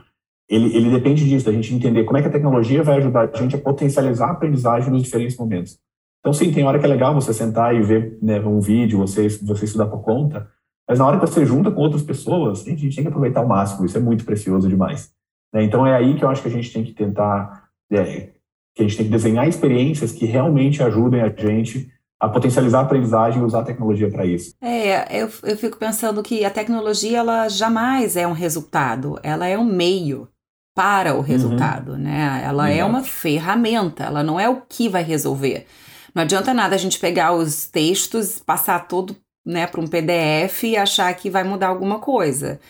ele, 0.49 0.75
ele 0.75 0.91
depende 0.91 1.29
disso, 1.29 1.47
da 1.47 1.53
gente 1.53 1.75
entender 1.75 2.05
como 2.05 2.17
é 2.17 2.23
que 2.23 2.29
a 2.29 2.33
tecnologia 2.33 2.83
vai 2.83 2.97
ajudar 2.99 3.31
a 3.33 3.37
gente 3.37 3.55
a 3.55 3.59
potencializar 3.59 4.29
a 4.29 4.33
aprendizagem 4.33 4.91
nos 4.91 5.03
diferentes 5.03 5.37
momentos. 5.37 5.79
Então, 6.21 6.33
sim, 6.33 6.53
tem 6.53 6.65
hora 6.65 6.79
que 6.79 6.85
é 6.85 6.89
legal 6.89 7.15
você 7.15 7.33
sentar 7.33 7.75
e 7.75 7.83
ver 7.83 8.19
né, 8.21 8.41
um 8.41 8.61
vídeo, 8.61 8.99
você, 8.99 9.29
você 9.29 9.65
estudar 9.65 9.87
por 9.87 10.03
conta, 10.03 10.49
mas 10.89 10.99
na 10.99 11.07
hora 11.07 11.19
que 11.19 11.27
você 11.27 11.45
junta 11.45 11.71
com 11.71 11.81
outras 11.81 12.03
pessoas, 12.03 12.67
a 12.67 12.71
gente 12.71 12.95
tem 12.95 13.05
que 13.05 13.09
aproveitar 13.09 13.41
ao 13.41 13.47
máximo, 13.47 13.85
isso 13.85 13.97
é 13.97 14.01
muito 14.01 14.25
precioso 14.25 14.69
demais. 14.69 15.13
Né? 15.53 15.63
Então, 15.63 15.87
é 15.87 15.95
aí 15.95 16.15
que 16.15 16.25
eu 16.25 16.29
acho 16.29 16.43
que 16.43 16.49
a 16.49 16.51
gente 16.51 16.73
tem 16.73 16.83
que 16.83 16.93
tentar 16.93 17.69
é, 17.93 18.31
que 18.77 18.83
a 18.83 18.87
gente 18.87 18.99
tem 18.99 19.07
que 19.07 19.13
desenhar 19.13 19.49
experiências 19.49 20.13
que 20.13 20.27
realmente 20.27 20.83
ajudem 20.83 21.23
a 21.23 21.29
gente 21.31 21.91
a 22.21 22.29
potencializar 22.29 22.81
a 22.81 22.83
aprendizagem 22.83 23.41
e 23.41 23.45
usar 23.45 23.61
a 23.61 23.65
tecnologia 23.65 24.11
para 24.11 24.27
isso. 24.27 24.55
É, 24.61 25.23
eu, 25.23 25.31
eu 25.43 25.57
fico 25.57 25.79
pensando 25.79 26.23
que 26.23 26.45
a 26.45 26.51
tecnologia 26.51 27.19
ela 27.19 27.49
jamais 27.49 28.17
é 28.17 28.27
um 28.27 28.33
resultado, 28.33 29.19
ela 29.23 29.47
é 29.47 29.59
um 29.59 29.65
meio 29.65 30.29
para 30.75 31.15
o 31.15 31.17
uhum. 31.17 31.23
resultado, 31.23 31.93
uhum. 31.93 31.99
né? 31.99 32.43
Ela 32.45 32.71
é 32.71 32.85
uma 32.85 33.03
ferramenta, 33.03 34.05
ela 34.05 34.23
não 34.23 34.39
é 34.39 34.49
o 34.49 34.61
que 34.69 34.89
vai 34.91 35.03
resolver. 35.03 35.67
Não 36.15 36.23
adianta 36.23 36.53
nada 36.53 36.75
a 36.75 36.79
gente 36.79 36.99
pegar 36.99 37.33
os 37.33 37.67
textos, 37.67 38.39
passar 38.39 38.87
todo 38.87 39.17
né, 39.45 39.67
para 39.67 39.81
um 39.81 39.87
PDF 39.87 40.65
e 40.65 40.77
achar 40.77 41.13
que 41.15 41.31
vai 41.31 41.45
mudar 41.45 41.69
alguma 41.69 41.99
coisa. 41.99 42.61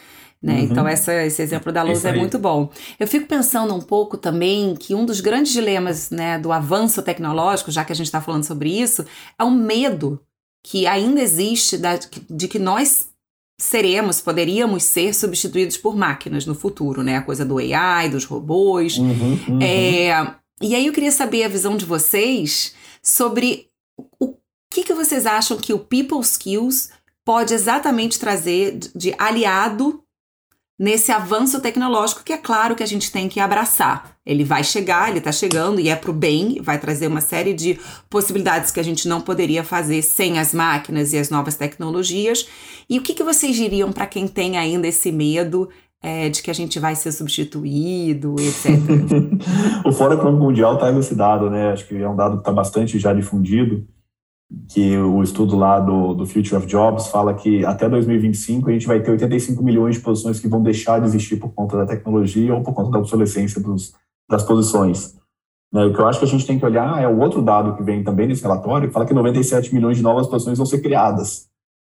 Né? 0.43 0.55
Uhum. 0.55 0.65
Então, 0.65 0.89
essa, 0.89 1.13
esse 1.25 1.43
exemplo 1.43 1.73
da 1.73 1.83
luz 1.83 2.05
é 2.05 2.13
muito 2.13 2.39
bom. 2.39 2.71
Eu 3.01 3.09
fico 3.09 3.27
pensando 3.27 3.75
um 3.75 3.81
pouco 3.81 4.17
também 4.17 4.75
que 4.75 4.95
um 4.95 5.05
dos 5.05 5.21
grandes 5.21 5.53
dilemas 5.53 6.11
né, 6.11 6.39
do 6.39 6.53
avanço 6.53 7.03
tecnológico, 7.03 7.71
já 7.71 7.85
que 7.85 7.93
a 7.93 7.97
gente 7.97 8.07
está 8.07 8.21
falando 8.21 8.45
sobre 8.45 8.71
isso, 8.71 9.05
é 9.39 9.45
o 9.45 9.51
medo 9.51 10.21
que 10.65 10.87
ainda 10.87 11.21
existe 11.21 11.79
da, 11.79 11.99
de 12.29 12.49
que 12.49 12.59
nós 12.59 13.09
seremos, 13.59 14.21
poderíamos 14.21 14.83
ser 14.83 15.15
substituídos 15.15 15.77
por 15.77 15.97
máquinas 15.97 16.45
no 16.45 16.55
futuro, 16.55 17.03
né? 17.03 17.17
A 17.17 17.23
coisa 17.23 17.45
do 17.45 17.59
AI, 17.59 18.11
dos 18.11 18.25
robôs. 18.25 18.99
Uhum, 18.99 19.39
uhum. 19.49 19.63
É, 19.63 20.35
e 20.61 20.75
aí 20.75 20.87
eu 20.87 20.93
queria 20.93 21.13
saber 21.13 21.45
a 21.45 21.49
visão 21.49 21.77
de 21.77 21.85
vocês 21.85 22.75
sobre 23.03 23.69
o 24.21 24.35
que, 24.71 24.83
que 24.83 24.93
vocês 24.93 25.25
acham 25.25 25.57
que 25.57 25.73
o 25.73 25.79
People 25.79 26.21
Skills 26.21 26.91
pode 27.25 27.55
exatamente 27.55 28.19
trazer 28.19 28.79
de 28.95 29.15
aliado 29.19 30.03
nesse 30.79 31.11
avanço 31.11 31.61
tecnológico 31.61 32.23
que 32.23 32.33
é 32.33 32.37
claro 32.37 32.75
que 32.75 32.83
a 32.83 32.87
gente 32.87 33.11
tem 33.11 33.29
que 33.29 33.41
abraçar. 33.41 34.17
Ele 34.25 34.45
vai 34.45 34.63
chegar, 34.63 35.09
ele 35.09 35.19
está 35.19 35.33
chegando 35.33 35.81
e 35.81 35.89
é 35.89 35.97
para 35.97 36.11
o 36.11 36.15
bem, 36.15 36.61
vai 36.61 36.79
trazer 36.79 37.07
uma 37.07 37.21
série 37.21 37.55
de 37.55 37.79
possibilidades 38.11 38.71
que 38.71 38.81
a 38.81 38.83
gente 38.83 39.09
não 39.09 39.21
poderia 39.21 39.65
fazer 39.65 40.03
sem 40.03 40.39
as 40.39 40.53
máquinas 40.53 41.13
e 41.13 41.19
as 41.19 41.31
novas 41.31 41.55
tecnologias. 41.55 42.47
E 42.89 42.99
o 42.99 43.03
que, 43.03 43.15
que 43.15 43.25
vocês 43.25 43.57
diriam 43.57 43.93
para 43.93 44.07
quem 44.07 44.29
tem 44.29 44.59
ainda 44.59 44.87
esse 44.87 45.11
medo 45.11 45.69
é, 46.03 46.29
de 46.29 46.43
que 46.43 46.51
a 46.51 46.55
gente 46.55 46.79
vai 46.79 46.95
ser 46.95 47.11
substituído, 47.13 48.37
etc. 48.39 48.79
o 49.85 49.93
Fórum 49.93 50.15
Econômico 50.15 50.45
Mundial 50.45 50.75
está 50.75 50.89
elucidado, 50.89 51.49
né? 51.51 51.73
Acho 51.73 51.87
que 51.87 51.97
é 51.97 52.09
um 52.09 52.15
dado 52.15 52.35
que 52.37 52.43
está 52.43 52.53
bastante 52.53 52.99
já 52.99 53.13
difundido 53.13 53.87
que 54.69 54.97
o 54.97 55.23
estudo 55.23 55.57
lá 55.57 55.81
do, 55.81 56.15
do 56.15 56.27
Future 56.27 56.57
of 56.57 56.67
Jobs 56.67 57.09
fala 57.09 57.35
que 57.35 57.65
até 57.65 57.89
2025 57.89 58.71
a 58.71 58.73
gente 58.73 58.87
vai 58.87 59.01
ter 59.01 59.11
85 59.11 59.63
milhões 59.63 59.97
de 59.97 60.01
posições 60.01 60.39
que 60.39 60.49
vão 60.49 60.63
deixar 60.63 61.01
de 61.01 61.07
existir 61.07 61.37
por 61.37 61.53
conta 61.53 61.77
da 61.77 61.87
tecnologia 61.87 62.55
ou 62.55 62.63
por 62.63 62.73
conta 62.73 62.91
da 62.91 62.99
obsolescência 62.99 63.61
dos, 63.61 63.93
das 64.31 64.45
posições. 64.45 65.17
Né, 65.73 65.85
o 65.85 65.93
que 65.93 66.01
eu 66.01 66.07
acho 66.07 66.21
que 66.21 66.25
a 66.25 66.29
gente 66.29 66.47
tem 66.47 66.59
que 66.59 66.65
olhar 66.65 67.03
é 67.03 67.09
o 67.09 67.19
outro 67.19 67.43
dado 67.43 67.77
que 67.77 67.83
vem 67.83 68.05
também 68.05 68.29
nesse 68.29 68.43
relatório, 68.43 68.87
que 68.87 68.95
fala 68.95 69.07
que 69.07 69.15
97 69.15 69.75
milhões 69.75 69.97
de 69.97 70.03
novas 70.03 70.29
posições 70.29 70.59
vão 70.59 70.67
ser 70.67 70.81
criadas. 70.81 71.49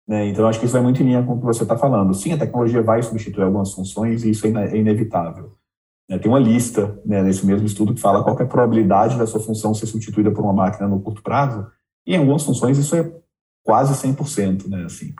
Né, 0.07 0.27
então, 0.27 0.43
eu 0.43 0.49
acho 0.49 0.59
que 0.59 0.65
isso 0.65 0.73
vai 0.73 0.83
muito 0.83 1.01
em 1.01 1.05
linha 1.05 1.23
com 1.23 1.33
o 1.33 1.39
que 1.39 1.45
você 1.45 1.63
está 1.63 1.77
falando. 1.77 2.13
Sim, 2.13 2.33
a 2.33 2.37
tecnologia 2.37 2.81
vai 2.81 3.01
substituir 3.01 3.43
algumas 3.43 3.71
funções 3.73 4.25
e 4.25 4.31
isso 4.31 4.45
é, 4.45 4.49
é 4.49 4.77
inevitável. 4.77 5.53
Né, 6.09 6.19
tem 6.19 6.29
uma 6.29 6.39
lista 6.39 6.99
né, 7.05 7.23
nesse 7.23 7.45
mesmo 7.45 7.65
estudo 7.65 7.93
que 7.93 8.01
fala 8.01 8.23
qual 8.23 8.37
é 8.37 8.43
a 8.43 8.45
probabilidade 8.45 9.17
da 9.17 9.25
sua 9.25 9.39
função 9.39 9.73
ser 9.73 9.85
substituída 9.85 10.31
por 10.31 10.43
uma 10.43 10.51
máquina 10.51 10.85
no 10.85 10.99
curto 10.99 11.23
prazo, 11.23 11.65
em 12.13 12.17
algumas 12.17 12.43
funções 12.43 12.77
isso 12.77 12.95
é 12.95 13.11
quase 13.63 13.93
100%, 13.93 14.67
né, 14.67 14.85
assim. 14.85 15.13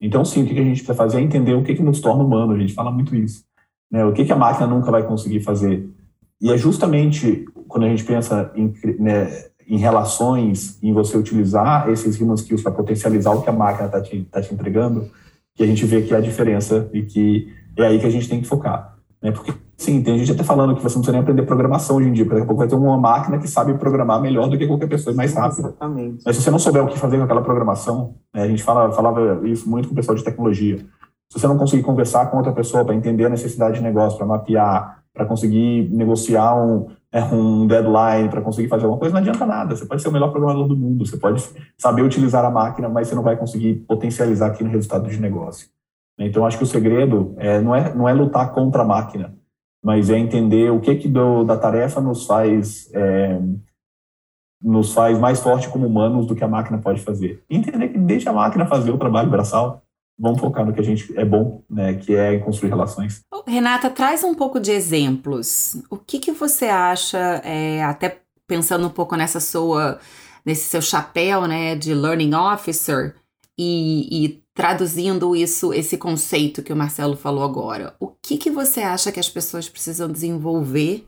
Então, 0.00 0.24
sim, 0.24 0.42
o 0.42 0.46
que 0.46 0.52
a 0.52 0.64
gente 0.64 0.78
precisa 0.78 0.94
fazer 0.94 1.18
é 1.18 1.22
entender 1.22 1.54
o 1.54 1.62
que, 1.62 1.74
que 1.74 1.82
nos 1.82 2.00
torna 2.00 2.24
humano, 2.24 2.54
a 2.54 2.58
gente 2.58 2.72
fala 2.72 2.90
muito 2.90 3.14
isso. 3.14 3.44
Né, 3.90 4.04
o 4.04 4.12
que, 4.12 4.24
que 4.24 4.32
a 4.32 4.36
máquina 4.36 4.66
nunca 4.66 4.90
vai 4.90 5.06
conseguir 5.06 5.40
fazer. 5.40 5.88
E 6.40 6.50
é 6.50 6.56
justamente 6.56 7.44
quando 7.68 7.84
a 7.84 7.88
gente 7.88 8.04
pensa 8.04 8.50
em, 8.54 8.72
né, 8.98 9.50
em 9.66 9.76
relações, 9.76 10.82
em 10.82 10.92
você 10.92 11.16
utilizar 11.16 11.88
esses 11.90 12.20
human 12.20 12.34
skills 12.34 12.62
para 12.62 12.72
potencializar 12.72 13.32
o 13.32 13.42
que 13.42 13.50
a 13.50 13.52
máquina 13.52 13.86
está 13.86 14.00
te, 14.00 14.24
tá 14.24 14.40
te 14.40 14.52
entregando, 14.52 15.10
que 15.54 15.62
a 15.62 15.66
gente 15.66 15.84
vê 15.84 16.02
que 16.02 16.14
é 16.14 16.16
a 16.16 16.20
diferença 16.20 16.88
e 16.92 17.02
que 17.02 17.52
é 17.76 17.86
aí 17.86 18.00
que 18.00 18.06
a 18.06 18.10
gente 18.10 18.28
tem 18.28 18.40
que 18.40 18.48
focar. 18.48 18.98
Né? 19.22 19.32
Porque, 19.32 19.52
sim, 19.76 20.02
tem 20.02 20.18
gente 20.18 20.32
até 20.32 20.42
falando 20.42 20.74
que 20.74 20.82
você 20.82 20.94
não 20.94 21.02
precisa 21.02 21.12
nem 21.12 21.20
aprender 21.20 21.42
programação 21.42 21.96
hoje 21.96 22.08
em 22.08 22.12
dia, 22.12 22.24
porque 22.24 22.36
daqui 22.36 22.44
a 22.44 22.46
pouco 22.46 22.60
vai 22.60 22.68
ter 22.68 22.74
uma 22.74 22.98
máquina 22.98 23.38
que 23.38 23.48
sabe 23.48 23.74
programar 23.74 24.20
melhor 24.20 24.48
do 24.48 24.56
que 24.56 24.66
qualquer 24.66 24.88
pessoa 24.88 25.12
e 25.12 25.16
mais 25.16 25.34
rápido. 25.34 25.68
Exatamente. 25.68 26.22
Mas 26.24 26.36
se 26.36 26.42
você 26.42 26.50
não 26.50 26.58
souber 26.58 26.84
o 26.84 26.88
que 26.88 26.98
fazer 26.98 27.18
com 27.18 27.24
aquela 27.24 27.42
programação, 27.42 28.14
né, 28.34 28.42
a 28.42 28.48
gente 28.48 28.62
fala, 28.62 28.90
falava 28.92 29.46
isso 29.46 29.68
muito 29.68 29.88
com 29.88 29.92
o 29.92 29.96
pessoal 29.96 30.16
de 30.16 30.24
tecnologia, 30.24 30.78
se 30.78 31.38
você 31.38 31.46
não 31.46 31.56
conseguir 31.56 31.82
conversar 31.82 32.26
com 32.26 32.38
outra 32.38 32.52
pessoa 32.52 32.84
para 32.84 32.94
entender 32.94 33.26
a 33.26 33.28
necessidade 33.28 33.76
de 33.76 33.82
negócio, 33.82 34.18
para 34.18 34.26
mapear, 34.26 35.00
para 35.14 35.24
conseguir 35.24 35.88
negociar 35.92 36.56
um, 36.56 36.88
é, 37.12 37.22
um 37.22 37.66
deadline, 37.66 38.28
para 38.28 38.40
conseguir 38.40 38.68
fazer 38.68 38.84
alguma 38.84 38.98
coisa, 38.98 39.12
não 39.12 39.20
adianta 39.20 39.46
nada. 39.46 39.76
Você 39.76 39.84
pode 39.84 40.02
ser 40.02 40.08
o 40.08 40.12
melhor 40.12 40.30
programador 40.30 40.66
do 40.66 40.76
mundo, 40.76 41.06
você 41.06 41.16
pode 41.16 41.44
saber 41.78 42.02
utilizar 42.02 42.44
a 42.44 42.50
máquina, 42.50 42.88
mas 42.88 43.08
você 43.08 43.14
não 43.14 43.22
vai 43.22 43.36
conseguir 43.36 43.74
potencializar 43.86 44.46
aquele 44.46 44.70
resultado 44.70 45.08
de 45.08 45.20
negócio. 45.20 45.68
Então, 46.20 46.44
acho 46.44 46.58
que 46.58 46.64
o 46.64 46.66
segredo 46.66 47.34
é, 47.38 47.60
não, 47.60 47.74
é, 47.74 47.94
não 47.94 48.08
é 48.08 48.12
lutar 48.12 48.52
contra 48.52 48.82
a 48.82 48.86
máquina, 48.86 49.34
mas 49.82 50.10
é 50.10 50.18
entender 50.18 50.70
o 50.70 50.80
que, 50.80 50.94
que 50.96 51.08
do, 51.08 51.44
da 51.44 51.56
tarefa 51.56 52.00
nos 52.00 52.26
faz, 52.26 52.90
é, 52.92 53.40
nos 54.62 54.92
faz 54.92 55.18
mais 55.18 55.40
forte 55.40 55.68
como 55.68 55.86
humanos 55.86 56.26
do 56.26 56.34
que 56.34 56.44
a 56.44 56.48
máquina 56.48 56.78
pode 56.78 57.00
fazer. 57.00 57.42
E 57.48 57.56
entender 57.56 57.88
que 57.88 57.98
deixa 57.98 58.30
a 58.30 58.34
máquina 58.34 58.66
fazer 58.66 58.90
o 58.90 58.98
trabalho 58.98 59.30
braçal, 59.30 59.82
vamos 60.18 60.38
focar 60.38 60.66
no 60.66 60.74
que 60.74 60.80
a 60.80 60.84
gente 60.84 61.18
é 61.18 61.24
bom, 61.24 61.62
né, 61.70 61.94
que 61.94 62.14
é 62.14 62.38
construir 62.38 62.68
relações. 62.68 63.22
Renata, 63.46 63.88
traz 63.88 64.22
um 64.22 64.34
pouco 64.34 64.60
de 64.60 64.70
exemplos. 64.70 65.82
O 65.90 65.96
que, 65.96 66.18
que 66.18 66.32
você 66.32 66.66
acha, 66.66 67.18
é, 67.42 67.82
até 67.82 68.20
pensando 68.46 68.86
um 68.86 68.90
pouco 68.90 69.16
nessa 69.16 69.40
sua, 69.40 69.98
nesse 70.44 70.68
seu 70.68 70.82
chapéu, 70.82 71.46
né, 71.46 71.74
de 71.74 71.94
learning 71.94 72.34
officer 72.34 73.14
e, 73.58 74.26
e 74.26 74.39
traduzindo 74.54 75.34
isso, 75.34 75.72
esse 75.72 75.96
conceito 75.96 76.62
que 76.62 76.72
o 76.72 76.76
Marcelo 76.76 77.16
falou 77.16 77.44
agora, 77.44 77.94
o 78.00 78.08
que, 78.08 78.36
que 78.36 78.50
você 78.50 78.80
acha 78.80 79.12
que 79.12 79.20
as 79.20 79.28
pessoas 79.28 79.68
precisam 79.68 80.10
desenvolver 80.10 81.06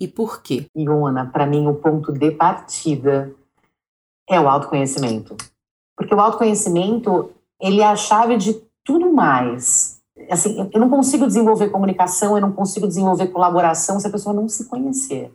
e 0.00 0.08
por 0.08 0.42
quê? 0.42 0.66
Iona, 0.76 1.26
para 1.26 1.46
mim 1.46 1.66
o 1.66 1.74
ponto 1.74 2.12
de 2.12 2.30
partida 2.32 3.34
é 4.28 4.40
o 4.40 4.48
autoconhecimento. 4.48 5.36
Porque 5.96 6.14
o 6.14 6.20
autoconhecimento, 6.20 7.30
ele 7.60 7.80
é 7.80 7.86
a 7.86 7.96
chave 7.96 8.36
de 8.36 8.60
tudo 8.84 9.12
mais. 9.12 10.00
Assim, 10.30 10.68
eu 10.72 10.80
não 10.80 10.90
consigo 10.90 11.26
desenvolver 11.26 11.70
comunicação, 11.70 12.36
eu 12.36 12.40
não 12.40 12.52
consigo 12.52 12.86
desenvolver 12.86 13.28
colaboração 13.28 14.00
se 14.00 14.06
a 14.06 14.10
pessoa 14.10 14.34
não 14.34 14.48
se 14.48 14.68
conhecer. 14.68 15.32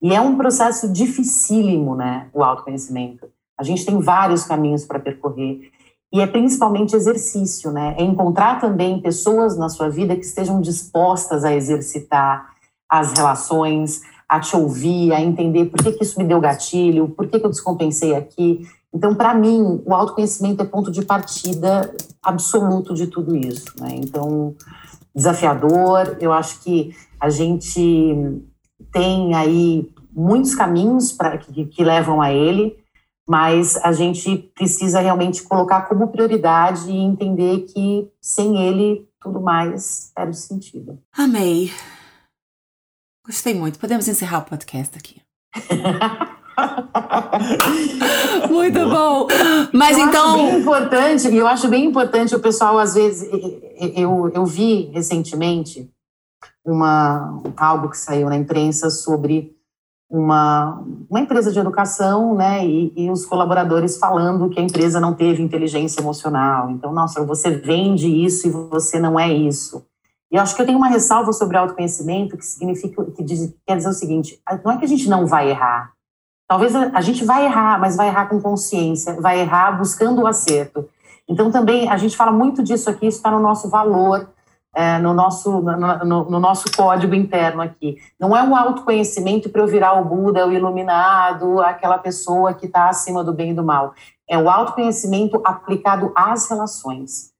E 0.00 0.14
é 0.14 0.20
um 0.20 0.36
processo 0.36 0.92
dificílimo, 0.92 1.96
né, 1.96 2.28
o 2.32 2.44
autoconhecimento. 2.44 3.28
A 3.58 3.62
gente 3.62 3.84
tem 3.84 3.98
vários 3.98 4.44
caminhos 4.44 4.84
para 4.84 5.00
percorrer. 5.00 5.72
E 6.12 6.20
é 6.20 6.26
principalmente 6.26 6.94
exercício, 6.94 7.70
né? 7.72 7.94
É 7.98 8.02
encontrar 8.02 8.60
também 8.60 9.00
pessoas 9.00 9.56
na 9.56 9.68
sua 9.68 9.88
vida 9.88 10.14
que 10.14 10.24
estejam 10.24 10.60
dispostas 10.60 11.44
a 11.44 11.54
exercitar 11.54 12.54
as 12.88 13.12
relações, 13.12 14.02
a 14.28 14.40
te 14.40 14.56
ouvir, 14.56 15.12
a 15.12 15.20
entender 15.20 15.66
por 15.66 15.82
que, 15.82 15.92
que 15.92 16.04
isso 16.04 16.18
me 16.18 16.24
deu 16.24 16.40
gatilho, 16.40 17.08
por 17.08 17.26
que, 17.26 17.38
que 17.38 17.46
eu 17.46 17.50
descompensei 17.50 18.14
aqui. 18.14 18.66
Então, 18.92 19.14
para 19.14 19.34
mim, 19.34 19.82
o 19.84 19.92
autoconhecimento 19.92 20.62
é 20.62 20.64
ponto 20.64 20.90
de 20.90 21.04
partida 21.04 21.92
absoluto 22.22 22.94
de 22.94 23.06
tudo 23.06 23.36
isso. 23.36 23.72
Né? 23.78 23.96
Então, 23.96 24.54
desafiador, 25.14 26.16
eu 26.20 26.32
acho 26.32 26.60
que 26.60 26.94
a 27.20 27.28
gente 27.28 28.42
tem 28.92 29.34
aí 29.34 29.90
muitos 30.12 30.54
caminhos 30.54 31.12
para 31.12 31.36
que, 31.36 31.66
que 31.66 31.84
levam 31.84 32.22
a 32.22 32.32
ele 32.32 32.76
mas 33.28 33.76
a 33.78 33.92
gente 33.92 34.36
precisa 34.54 35.00
realmente 35.00 35.42
colocar 35.42 35.82
como 35.82 36.08
prioridade 36.08 36.90
e 36.90 36.96
entender 36.96 37.62
que 37.62 38.08
sem 38.20 38.62
ele 38.62 39.08
tudo 39.20 39.40
mais 39.40 40.12
perde 40.14 40.36
sentido. 40.36 40.98
Amei. 41.12 41.72
Gostei 43.24 43.54
muito. 43.54 43.78
Podemos 43.78 44.06
encerrar 44.06 44.38
o 44.38 44.44
podcast 44.44 44.96
aqui. 44.96 45.20
Muito 48.48 48.88
bom. 48.88 49.26
Mas 49.72 49.98
eu 49.98 50.06
então. 50.06 50.34
Acho 50.34 50.46
bem 50.46 50.60
importante, 50.60 51.34
eu 51.34 51.46
acho 51.46 51.68
bem 51.68 51.84
importante 51.84 52.34
o 52.34 52.40
pessoal, 52.40 52.78
às 52.78 52.94
vezes, 52.94 53.28
eu, 53.94 54.30
eu 54.34 54.46
vi 54.46 54.90
recentemente 54.92 55.90
uma, 56.64 57.42
algo 57.56 57.90
que 57.90 57.98
saiu 57.98 58.28
na 58.28 58.36
imprensa 58.36 58.90
sobre 58.90 59.55
uma, 60.08 60.82
uma 61.10 61.20
empresa 61.20 61.50
de 61.50 61.58
educação, 61.58 62.34
né, 62.34 62.64
e, 62.64 62.92
e, 62.96 63.10
os 63.10 63.26
colaboradores 63.26 63.98
falando 63.98 64.48
que 64.48 64.60
a 64.60 64.62
empresa 64.62 65.00
não 65.00 65.14
teve 65.14 65.42
inteligência 65.42 66.00
emocional. 66.00 66.70
Então, 66.70 66.92
nossa, 66.92 67.24
você 67.24 67.50
vende 67.50 68.06
isso 68.06 68.46
e 68.46 68.50
você 68.50 69.00
não 69.00 69.18
é 69.18 69.32
isso. 69.32 69.84
E 70.30 70.38
acho 70.38 70.54
que 70.54 70.62
eu 70.62 70.66
tenho 70.66 70.78
uma 70.78 70.88
ressalva 70.88 71.32
sobre 71.32 71.56
autoconhecimento 71.56 72.36
que 72.36 72.44
significa, 72.44 73.04
que 73.04 73.22
diz, 73.22 73.54
quer 73.66 73.76
dizer 73.76 73.88
o 73.88 73.92
seguinte: 73.92 74.40
não 74.64 74.72
é 74.72 74.76
que 74.76 74.84
a 74.84 74.88
gente 74.88 75.08
não 75.08 75.26
vai 75.26 75.50
errar. 75.50 75.92
Talvez 76.48 76.74
a, 76.74 76.90
a 76.94 77.00
gente 77.00 77.24
vai 77.24 77.44
errar, 77.44 77.78
mas 77.80 77.96
vai 77.96 78.08
errar 78.08 78.26
com 78.26 78.40
consciência, 78.40 79.20
vai 79.20 79.40
errar 79.40 79.72
buscando 79.72 80.22
o 80.22 80.26
acerto. 80.26 80.88
Então, 81.28 81.50
também, 81.50 81.88
a 81.88 81.96
gente 81.96 82.16
fala 82.16 82.30
muito 82.30 82.62
disso 82.62 82.88
aqui, 82.88 83.06
isso 83.06 83.16
está 83.18 83.30
no 83.30 83.40
nosso 83.40 83.68
valor 83.68 84.28
é, 84.76 84.98
no, 84.98 85.14
nosso, 85.14 85.62
no, 85.62 86.04
no, 86.04 86.30
no, 86.30 86.38
nosso 86.38 86.70
código 86.76 87.14
interno 87.14 87.62
aqui. 87.62 87.96
Não 88.20 88.36
é 88.36 88.42
um 88.42 88.54
autoconhecimento 88.54 89.48
para 89.48 89.62
eu 89.62 89.66
virar 89.66 89.98
o 89.98 90.04
Buda, 90.04 90.46
o 90.46 90.52
iluminado, 90.52 91.62
aquela 91.62 91.96
pessoa 91.96 92.52
que 92.52 92.66
está 92.66 92.90
acima 92.90 93.24
do 93.24 93.32
bem 93.32 93.52
e 93.52 93.54
do 93.54 93.64
mal. 93.64 93.94
É 94.28 94.36
o 94.36 94.50
autoconhecimento 94.50 95.40
aplicado 95.42 96.12
às 96.14 96.50
relações. 96.50 97.30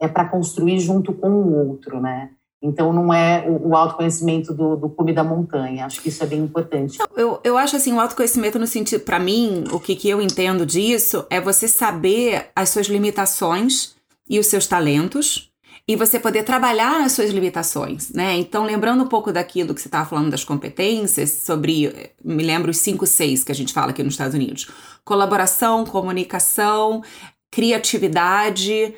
É 0.00 0.06
para 0.06 0.28
construir 0.28 0.78
junto 0.78 1.12
com 1.12 1.28
o 1.28 1.68
outro, 1.68 2.00
né? 2.00 2.30
Então, 2.62 2.92
não 2.92 3.12
é 3.12 3.44
o, 3.48 3.74
autoconhecimento 3.74 4.54
do, 4.54 4.76
do 4.76 4.88
cume 4.88 5.12
da 5.12 5.24
montanha. 5.24 5.84
Acho 5.84 6.00
que 6.00 6.08
isso 6.08 6.22
é 6.22 6.26
bem 6.28 6.40
importante. 6.40 6.98
Eu, 7.16 7.40
eu 7.42 7.58
acho 7.58 7.74
assim, 7.74 7.92
o 7.92 8.00
autoconhecimento 8.00 8.56
no 8.56 8.66
sentido, 8.68 9.04
para 9.04 9.18
mim, 9.18 9.64
o 9.72 9.80
que, 9.80 9.96
que 9.96 10.08
eu 10.08 10.20
entendo 10.20 10.64
disso 10.64 11.26
é 11.28 11.40
você 11.40 11.66
saber 11.66 12.50
as 12.54 12.68
suas 12.68 12.86
limitações 12.86 13.96
e 14.28 14.38
os 14.38 14.46
seus 14.46 14.66
talentos, 14.66 15.48
e 15.88 15.96
você 15.96 16.20
poder 16.20 16.42
trabalhar 16.42 17.02
as 17.02 17.12
suas 17.12 17.30
limitações, 17.30 18.10
né? 18.10 18.36
Então, 18.36 18.64
lembrando 18.64 19.02
um 19.02 19.08
pouco 19.08 19.32
daquilo 19.32 19.74
que 19.74 19.80
você 19.80 19.88
estava 19.88 20.06
falando 20.06 20.30
das 20.30 20.44
competências, 20.44 21.30
sobre, 21.30 22.12
me 22.22 22.42
lembro 22.42 22.70
os 22.70 22.76
5, 22.76 23.06
6 23.06 23.42
que 23.42 23.50
a 23.50 23.54
gente 23.54 23.72
fala 23.72 23.90
aqui 23.90 24.02
nos 24.02 24.12
Estados 24.12 24.34
Unidos: 24.34 24.68
colaboração, 25.02 25.86
comunicação, 25.86 27.02
criatividade, 27.50 28.94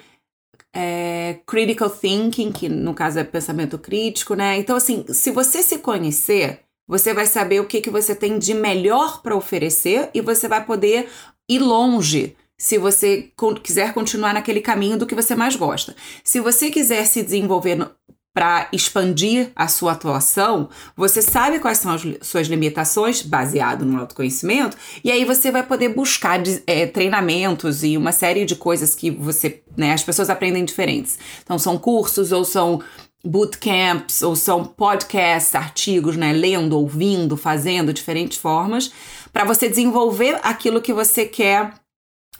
é, 0.74 1.38
critical 1.46 1.88
thinking, 1.88 2.50
que 2.50 2.68
no 2.68 2.92
caso 2.92 3.20
é 3.20 3.24
pensamento 3.24 3.78
crítico, 3.78 4.34
né? 4.34 4.58
Então, 4.58 4.74
assim, 4.74 5.04
se 5.12 5.30
você 5.30 5.62
se 5.62 5.78
conhecer, 5.78 6.62
você 6.88 7.14
vai 7.14 7.26
saber 7.26 7.60
o 7.60 7.66
que, 7.66 7.80
que 7.80 7.88
você 7.88 8.16
tem 8.16 8.36
de 8.36 8.52
melhor 8.52 9.22
para 9.22 9.36
oferecer 9.36 10.10
e 10.12 10.20
você 10.20 10.48
vai 10.48 10.64
poder 10.64 11.08
ir 11.48 11.60
longe 11.60 12.36
se 12.60 12.76
você 12.76 13.32
quiser 13.62 13.94
continuar 13.94 14.34
naquele 14.34 14.60
caminho 14.60 14.98
do 14.98 15.06
que 15.06 15.14
você 15.14 15.34
mais 15.34 15.56
gosta. 15.56 15.96
Se 16.22 16.40
você 16.40 16.70
quiser 16.70 17.06
se 17.06 17.22
desenvolver 17.22 17.90
para 18.34 18.68
expandir 18.70 19.50
a 19.56 19.66
sua 19.66 19.92
atuação, 19.92 20.68
você 20.94 21.22
sabe 21.22 21.58
quais 21.58 21.78
são 21.78 21.94
as 21.94 22.02
suas 22.20 22.48
limitações, 22.48 23.22
baseado 23.22 23.86
no 23.86 23.98
autoconhecimento, 23.98 24.76
e 25.02 25.10
aí 25.10 25.24
você 25.24 25.50
vai 25.50 25.62
poder 25.62 25.88
buscar 25.88 26.38
é, 26.66 26.86
treinamentos 26.86 27.82
e 27.82 27.96
uma 27.96 28.12
série 28.12 28.44
de 28.44 28.54
coisas 28.54 28.94
que 28.94 29.10
você, 29.10 29.62
né, 29.74 29.94
as 29.94 30.04
pessoas 30.04 30.28
aprendem 30.28 30.62
diferentes. 30.62 31.18
Então, 31.42 31.58
são 31.58 31.78
cursos 31.78 32.30
ou 32.30 32.44
são 32.44 32.82
bootcamps 33.24 34.20
ou 34.20 34.36
são 34.36 34.66
podcasts, 34.66 35.54
artigos, 35.54 36.14
né, 36.14 36.30
lendo, 36.34 36.78
ouvindo, 36.78 37.38
fazendo 37.38 37.90
diferentes 37.90 38.36
formas, 38.36 38.92
para 39.32 39.44
você 39.44 39.66
desenvolver 39.66 40.38
aquilo 40.42 40.82
que 40.82 40.92
você 40.92 41.24
quer 41.24 41.72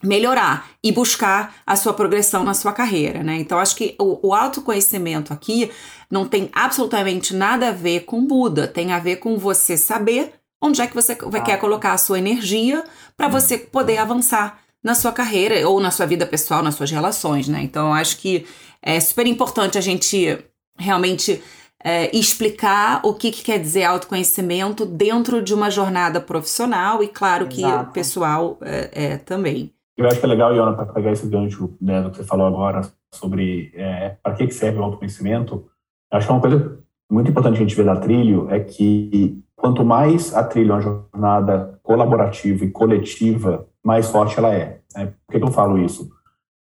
melhorar 0.03 0.71
e 0.83 0.91
buscar 0.91 1.55
a 1.67 1.77
sua 1.77 1.93
progressão 1.93 2.43
na 2.43 2.55
sua 2.55 2.73
carreira, 2.73 3.23
né? 3.23 3.37
Então 3.37 3.59
acho 3.59 3.77
que 3.77 3.95
o, 3.99 4.29
o, 4.29 4.35
autoconhecimento 4.35 5.33
aqui 5.33 5.71
não 6.11 6.27
tem 6.27 6.49
absolutamente 6.53 7.35
nada 7.35 7.69
a 7.69 7.73
ver 7.73 8.01
com 8.01 8.25
Buda, 8.25 8.67
tem 8.67 8.93
a 8.93 8.99
ver 8.99 9.17
com 9.17 9.37
você 9.37 9.77
saber 9.77 10.33
onde 10.61 10.81
é 10.81 10.87
que 10.87 10.95
você 10.95 11.13
ah. 11.13 11.41
quer 11.41 11.59
colocar 11.59 11.93
a 11.93 11.99
sua 11.99 12.19
energia 12.19 12.85
para 13.17 13.27
hum. 13.27 13.31
você 13.31 13.59
poder 13.59 13.99
avançar 13.99 14.61
na 14.83 14.95
sua 14.95 15.13
carreira 15.13 15.69
ou 15.69 15.81
na 15.81 15.91
sua 15.91 16.07
vida 16.07 16.27
pessoal, 16.27 16.63
nas 16.63 16.75
suas 16.75 16.91
relações, 16.91 17.47
né? 17.49 17.63
Então 17.63 17.93
acho 17.93 18.17
que 18.17 18.47
é 18.83 18.99
super 18.99 19.27
importante 19.27 19.77
a 19.77 19.83
gente 19.83 20.39
realmente 20.79 21.43
é, 21.83 22.15
explicar 22.17 23.01
o 23.05 23.15
que, 23.15 23.31
que, 23.31 23.43
quer 23.43 23.59
dizer 23.59 23.85
autoconhecimento 23.85 24.85
dentro 24.85 25.43
de 25.43 25.55
uma 25.55 25.71
jornada 25.71 26.21
profissional 26.21 27.03
e 27.03 27.09
claro 27.09 27.47
Exato. 27.51 27.87
que 27.87 27.93
pessoal 27.93 28.59
é, 28.63 28.91
é 28.93 29.17
também. 29.19 29.73
Eu 30.01 30.09
acho 30.09 30.19
que 30.19 30.25
é 30.25 30.29
legal, 30.29 30.55
Iona, 30.55 30.73
para 30.73 30.87
pegar 30.87 31.13
esse 31.13 31.27
gancho 31.27 31.77
né, 31.79 32.01
do 32.01 32.11
que 32.11 32.17
você 32.17 32.25
falou 32.25 32.47
agora 32.47 32.81
sobre 33.13 33.71
é, 33.75 34.17
para 34.23 34.35
que, 34.35 34.51
serve 34.51 34.79
o 34.79 34.83
autoconhecimento, 34.83 35.67
acho 36.11 36.27
que 36.27 36.33
é 36.33 36.35
uma 36.35 36.41
coisa 36.41 36.79
muito 37.13 37.31
importante 37.31 37.57
que 37.57 37.63
a 37.63 37.67
gente 37.67 37.77
vê 37.77 37.85
da 37.85 37.97
trilho 37.97 38.49
é 38.51 38.61
que 38.61 39.39
quanto 39.55 39.85
mais 39.85 40.35
a 40.35 40.43
trilha 40.43 40.71
é 40.71 40.75
uma 40.75 40.81
jornada 40.81 41.79
colaborativa 41.83 42.65
e 42.65 42.71
coletiva, 42.71 43.69
mais 43.85 44.09
forte 44.09 44.39
ela 44.39 44.55
é. 44.55 44.81
Né? 44.97 45.13
Por 45.27 45.39
que 45.39 45.45
eu 45.45 45.53
falo 45.53 45.79
isso? 45.79 46.11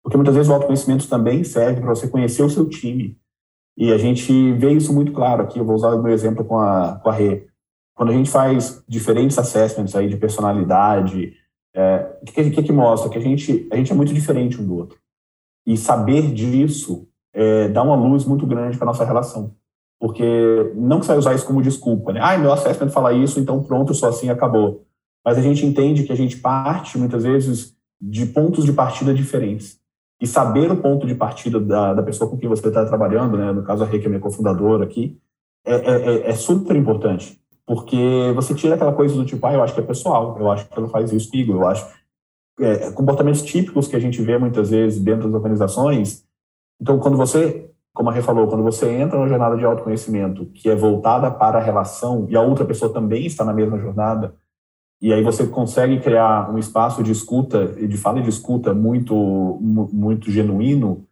Porque 0.03 0.15
muitas 0.15 0.35
vezes 0.35 0.51
o 0.51 0.53
autoconhecimento 0.53 1.09
também 1.09 1.43
serve 1.43 1.81
para 1.81 1.89
você 1.89 2.07
conhecer 2.07 2.43
o 2.43 2.49
seu 2.49 2.69
time. 2.69 3.17
E 3.75 3.91
a 3.91 3.97
gente 3.97 4.51
vê 4.53 4.73
isso 4.73 4.93
muito 4.93 5.11
claro 5.11 5.41
aqui. 5.41 5.57
Eu 5.57 5.65
vou 5.65 5.75
usar 5.75 5.95
o 5.95 6.03
meu 6.03 6.13
exemplo 6.13 6.45
com 6.45 6.59
a, 6.59 6.99
com 7.01 7.09
a 7.09 7.13
Rê. 7.13 7.47
Quando 7.95 8.11
a 8.11 8.13
gente 8.13 8.29
faz 8.29 8.83
diferentes 8.87 9.39
assessments 9.39 9.95
aí 9.95 10.07
de 10.07 10.17
personalidade, 10.17 11.33
é, 11.75 12.17
o 12.21 12.25
que, 12.25 12.51
que, 12.51 12.63
que, 12.63 12.71
mostra? 12.71 13.09
Que 13.09 13.17
a 13.17 13.21
gente, 13.21 13.67
a 13.71 13.75
gente 13.75 13.91
é 13.91 13.95
muito 13.95 14.13
diferente 14.13 14.61
um 14.61 14.65
do 14.65 14.77
outro. 14.77 14.97
E 15.65 15.75
saber 15.75 16.31
disso 16.31 17.07
é, 17.33 17.67
dá 17.67 17.81
uma 17.81 17.95
luz 17.95 18.25
muito 18.25 18.45
grande 18.45 18.77
para 18.77 18.85
nossa 18.85 19.05
relação. 19.05 19.55
Porque 19.99 20.73
não 20.75 20.99
que 20.99 21.05
você 21.05 21.11
vai 21.13 21.17
usar 21.17 21.33
isso 21.33 21.45
como 21.45 21.61
desculpa, 21.61 22.11
né? 22.11 22.19
Ah, 22.21 22.37
meu 22.37 22.51
assessment 22.51 22.89
fala 22.89 23.13
isso, 23.13 23.39
então 23.39 23.63
pronto, 23.63 23.93
só 23.93 24.09
assim 24.09 24.29
acabou. 24.29 24.85
Mas 25.25 25.37
a 25.37 25.41
gente 25.41 25.65
entende 25.65 26.03
que 26.03 26.11
a 26.11 26.15
gente 26.15 26.37
parte, 26.37 26.97
muitas 26.97 27.23
vezes, 27.23 27.75
de 28.01 28.25
pontos 28.25 28.65
de 28.65 28.73
partida 28.73 29.13
diferentes. 29.13 29.79
E 30.21 30.27
saber 30.27 30.71
o 30.71 30.77
ponto 30.77 31.07
de 31.07 31.15
partida 31.15 31.59
da, 31.59 31.93
da 31.93 32.03
pessoa 32.03 32.29
com 32.29 32.37
quem 32.37 32.49
você 32.49 32.67
está 32.67 32.85
trabalhando, 32.85 33.37
né? 33.37 33.51
no 33.51 33.63
caso 33.63 33.83
a 33.83 33.87
Rê, 33.87 33.99
que 33.99 34.05
é 34.05 34.09
minha 34.09 34.21
cofundadora 34.21 34.83
aqui, 34.83 35.17
é, 35.65 35.73
é, 35.73 36.15
é, 36.15 36.29
é 36.29 36.33
super 36.33 36.75
importante 36.75 37.41
porque 37.65 38.31
você 38.35 38.53
tira 38.53 38.75
aquela 38.75 38.93
coisa 38.93 39.15
do 39.15 39.25
tipo, 39.25 39.45
ah, 39.45 39.53
eu 39.53 39.63
acho 39.63 39.73
que 39.73 39.79
é 39.79 39.83
pessoal, 39.83 40.37
eu 40.39 40.51
acho 40.51 40.67
que 40.67 40.77
ela 40.77 40.89
faz 40.89 41.11
isso 41.11 41.29
comigo, 41.29 41.53
eu 41.53 41.67
acho. 41.67 41.85
É, 42.59 42.91
comportamentos 42.91 43.41
típicos 43.41 43.87
que 43.87 43.95
a 43.95 43.99
gente 43.99 44.21
vê 44.21 44.37
muitas 44.37 44.69
vezes 44.69 45.01
dentro 45.01 45.23
das 45.23 45.33
organizações. 45.33 46.23
Então, 46.79 46.99
quando 46.99 47.17
você, 47.17 47.69
como 47.93 48.09
a 48.09 48.13
Rê 48.13 48.21
falou, 48.21 48.47
quando 48.47 48.63
você 48.63 48.89
entra 48.91 49.17
numa 49.17 49.27
jornada 49.27 49.57
de 49.57 49.65
autoconhecimento 49.65 50.45
que 50.47 50.69
é 50.69 50.75
voltada 50.75 51.31
para 51.31 51.57
a 51.57 51.61
relação 51.61 52.27
e 52.29 52.35
a 52.35 52.41
outra 52.41 52.65
pessoa 52.65 52.93
também 52.93 53.25
está 53.25 53.43
na 53.43 53.53
mesma 53.53 53.79
jornada, 53.79 54.35
e 55.01 55.11
aí 55.11 55.23
você 55.23 55.47
consegue 55.47 55.99
criar 55.99 56.49
um 56.53 56.57
espaço 56.57 57.03
de 57.03 57.11
escuta, 57.11 57.67
de 57.67 57.97
fala 57.97 58.19
e 58.19 58.23
de 58.23 58.29
escuta 58.29 58.73
muito, 58.73 59.15
muito 59.61 60.31
genuíno, 60.31 61.05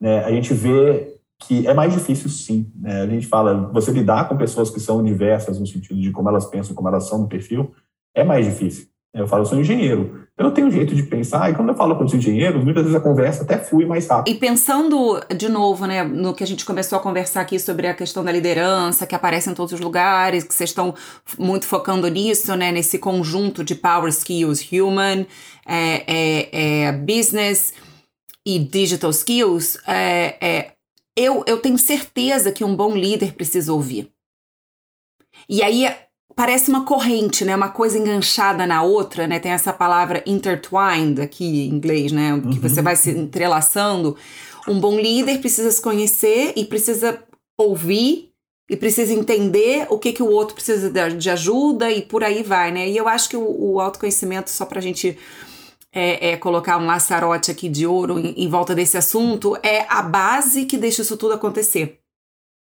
né, 0.00 0.24
a 0.24 0.30
gente 0.30 0.52
vê 0.52 1.09
que 1.40 1.66
é 1.66 1.74
mais 1.74 1.92
difícil 1.92 2.28
sim. 2.28 2.70
Né? 2.76 3.02
A 3.02 3.06
gente 3.06 3.26
fala, 3.26 3.70
você 3.72 3.90
lidar 3.90 4.28
com 4.28 4.36
pessoas 4.36 4.70
que 4.70 4.78
são 4.78 5.02
diversas 5.02 5.58
no 5.58 5.66
sentido 5.66 6.00
de 6.00 6.10
como 6.10 6.28
elas 6.28 6.46
pensam, 6.46 6.74
como 6.74 6.88
elas 6.88 7.08
são 7.08 7.18
no 7.18 7.28
perfil, 7.28 7.72
é 8.14 8.22
mais 8.22 8.44
difícil. 8.44 8.86
Eu 9.12 9.26
falo, 9.26 9.42
eu 9.42 9.46
sou 9.46 9.58
engenheiro. 9.58 10.20
Eu 10.38 10.44
não 10.44 10.52
tenho 10.52 10.68
um 10.68 10.70
jeito 10.70 10.94
de 10.94 11.02
pensar, 11.02 11.50
e 11.50 11.54
quando 11.54 11.70
eu 11.70 11.74
falo 11.74 11.96
com 11.96 12.04
os 12.04 12.14
engenheiros, 12.14 12.62
muitas 12.62 12.84
vezes 12.84 12.96
a 12.96 13.02
conversa 13.02 13.42
até 13.42 13.58
flui 13.58 13.84
mais 13.84 14.06
rápido. 14.06 14.34
E 14.34 14.38
pensando 14.38 15.20
de 15.36 15.48
novo, 15.48 15.84
né, 15.84 16.04
no 16.04 16.32
que 16.32 16.44
a 16.44 16.46
gente 16.46 16.64
começou 16.64 16.96
a 16.96 17.02
conversar 17.02 17.40
aqui 17.40 17.58
sobre 17.58 17.88
a 17.88 17.94
questão 17.94 18.22
da 18.24 18.30
liderança, 18.30 19.06
que 19.06 19.14
aparece 19.14 19.50
em 19.50 19.54
todos 19.54 19.72
os 19.72 19.80
lugares, 19.80 20.44
que 20.44 20.54
vocês 20.54 20.70
estão 20.70 20.94
muito 21.38 21.66
focando 21.66 22.08
nisso, 22.08 22.54
né, 22.54 22.70
nesse 22.70 22.98
conjunto 22.98 23.64
de 23.64 23.74
power 23.74 24.08
skills, 24.08 24.66
human, 24.72 25.26
é, 25.66 26.04
é, 26.06 26.84
é 26.84 26.92
business 26.92 27.74
e 28.46 28.58
digital 28.58 29.10
skills, 29.10 29.76
é, 29.86 30.36
é 30.40 30.70
eu, 31.20 31.44
eu 31.46 31.58
tenho 31.58 31.78
certeza 31.78 32.52
que 32.52 32.64
um 32.64 32.74
bom 32.74 32.94
líder 32.96 33.34
precisa 33.34 33.72
ouvir. 33.72 34.10
E 35.48 35.62
aí 35.62 35.86
parece 36.34 36.70
uma 36.70 36.84
corrente, 36.84 37.44
né? 37.44 37.54
Uma 37.54 37.68
coisa 37.68 37.98
enganchada 37.98 38.66
na 38.66 38.82
outra, 38.82 39.26
né? 39.26 39.38
Tem 39.38 39.52
essa 39.52 39.72
palavra 39.72 40.22
intertwined 40.26 41.20
aqui 41.20 41.44
em 41.44 41.68
inglês, 41.68 42.12
né? 42.12 42.34
Uhum. 42.34 42.50
Que 42.50 42.58
você 42.58 42.80
vai 42.80 42.96
se 42.96 43.10
entrelaçando. 43.10 44.16
Um 44.68 44.78
bom 44.78 44.98
líder 44.98 45.38
precisa 45.38 45.70
se 45.70 45.80
conhecer 45.80 46.52
e 46.56 46.64
precisa 46.64 47.22
ouvir 47.58 48.30
e 48.70 48.76
precisa 48.76 49.12
entender 49.12 49.86
o 49.90 49.98
que, 49.98 50.12
que 50.12 50.22
o 50.22 50.30
outro 50.30 50.54
precisa 50.54 50.90
de 51.10 51.28
ajuda 51.28 51.90
e 51.90 52.02
por 52.02 52.22
aí 52.22 52.42
vai, 52.42 52.70
né? 52.70 52.88
E 52.88 52.96
eu 52.96 53.08
acho 53.08 53.28
que 53.28 53.36
o, 53.36 53.72
o 53.72 53.80
autoconhecimento, 53.80 54.48
só 54.48 54.64
pra 54.64 54.80
gente 54.80 55.18
é, 55.92 56.30
é, 56.30 56.36
colocar 56.36 56.78
um 56.78 56.86
laçarote 56.86 57.50
aqui 57.50 57.68
de 57.68 57.86
ouro 57.86 58.18
em, 58.18 58.44
em, 58.44 58.48
volta 58.48 58.74
desse 58.74 58.96
assunto, 58.96 59.56
é 59.62 59.86
a 59.88 60.02
base 60.02 60.64
que 60.64 60.78
deixa 60.78 61.02
isso 61.02 61.16
tudo 61.16 61.34
acontecer. 61.34 61.98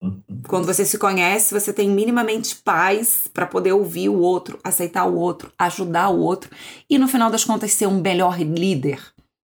Uhum. 0.01 0.21
Quando 0.47 0.65
você 0.65 0.85
se 0.85 0.97
conhece, 0.97 1.53
você 1.53 1.71
tem 1.71 1.89
minimamente 1.89 2.55
paz 2.57 3.27
para 3.33 3.45
poder 3.45 3.71
ouvir 3.71 4.09
o 4.09 4.19
outro, 4.19 4.59
aceitar 4.63 5.05
o 5.05 5.15
outro, 5.15 5.51
ajudar 5.57 6.09
o 6.09 6.19
outro 6.19 6.49
e 6.89 6.97
no 6.97 7.07
final 7.07 7.31
das 7.31 7.43
contas 7.43 7.71
ser 7.71 7.87
um 7.87 8.01
melhor 8.01 8.39
líder 8.39 9.01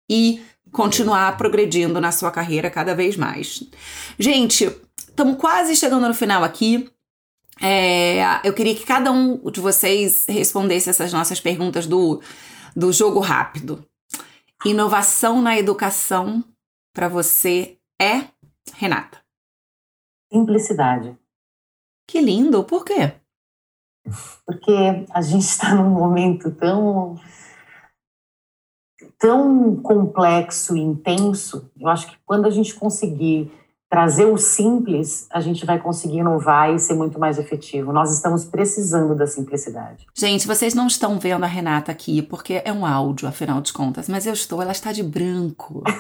e 0.10 0.42
continuar 0.72 1.38
progredindo 1.38 2.02
na 2.02 2.12
sua 2.12 2.30
carreira 2.30 2.70
cada 2.70 2.94
vez 2.94 3.16
mais. 3.16 3.64
Gente, 4.20 4.70
estamos 4.98 5.38
quase 5.38 5.76
chegando 5.76 6.08
no 6.08 6.14
final 6.14 6.44
aqui. 6.44 6.90
É, 7.62 8.42
eu 8.44 8.52
queria 8.52 8.76
que 8.76 8.86
cada 8.86 9.10
um 9.12 9.38
de 9.50 9.62
vocês 9.62 10.26
respondesse 10.28 10.90
essas 10.90 11.14
nossas 11.14 11.40
perguntas 11.40 11.88
do, 11.88 12.22
do 12.76 12.92
jogo 12.92 13.20
rápido. 13.20 13.86
Inovação 14.66 15.42
na 15.42 15.58
educação 15.58 16.44
para 16.94 17.08
você 17.08 17.78
é, 18.02 18.28
Renata? 18.74 19.22
Simplicidade. 20.32 21.18
Que 22.08 22.20
lindo, 22.20 22.64
por 22.64 22.84
quê? 22.84 23.14
Porque 24.46 25.06
a 25.12 25.22
gente 25.22 25.44
está 25.44 25.74
num 25.74 25.90
momento 25.90 26.52
tão 26.52 27.20
tão 29.18 29.76
complexo 29.82 30.76
e 30.76 30.82
intenso. 30.82 31.72
Eu 31.80 31.88
acho 31.88 32.08
que 32.08 32.18
quando 32.26 32.46
a 32.46 32.50
gente 32.50 32.76
conseguir 32.76 33.52
trazer 33.96 34.26
o 34.26 34.38
simples, 34.38 35.26
a 35.32 35.40
gente 35.40 35.66
vai 35.66 35.80
conseguir 35.80 36.18
inovar 36.18 36.70
e 36.70 36.78
ser 36.78 36.96
muito 36.96 37.18
mais 37.18 37.40
efetivo. 37.40 37.94
Nós 37.94 38.14
estamos 38.14 38.44
precisando 38.44 39.16
da 39.16 39.26
simplicidade. 39.26 40.06
Gente, 40.14 40.46
vocês 40.46 40.74
não 40.74 40.88
estão 40.88 41.18
vendo 41.18 41.46
a 41.46 41.48
Renata 41.48 41.94
aqui 41.94 42.22
porque 42.22 42.62
é 42.66 42.74
um 42.74 42.86
áudio, 42.86 43.26
afinal 43.26 43.62
de 43.62 43.72
contas, 43.72 44.10
mas 44.10 44.28
eu 44.28 44.34
estou, 44.34 44.62
ela 44.62 44.74
está 44.74 44.92
de 44.92 45.02
branco. 45.02 45.82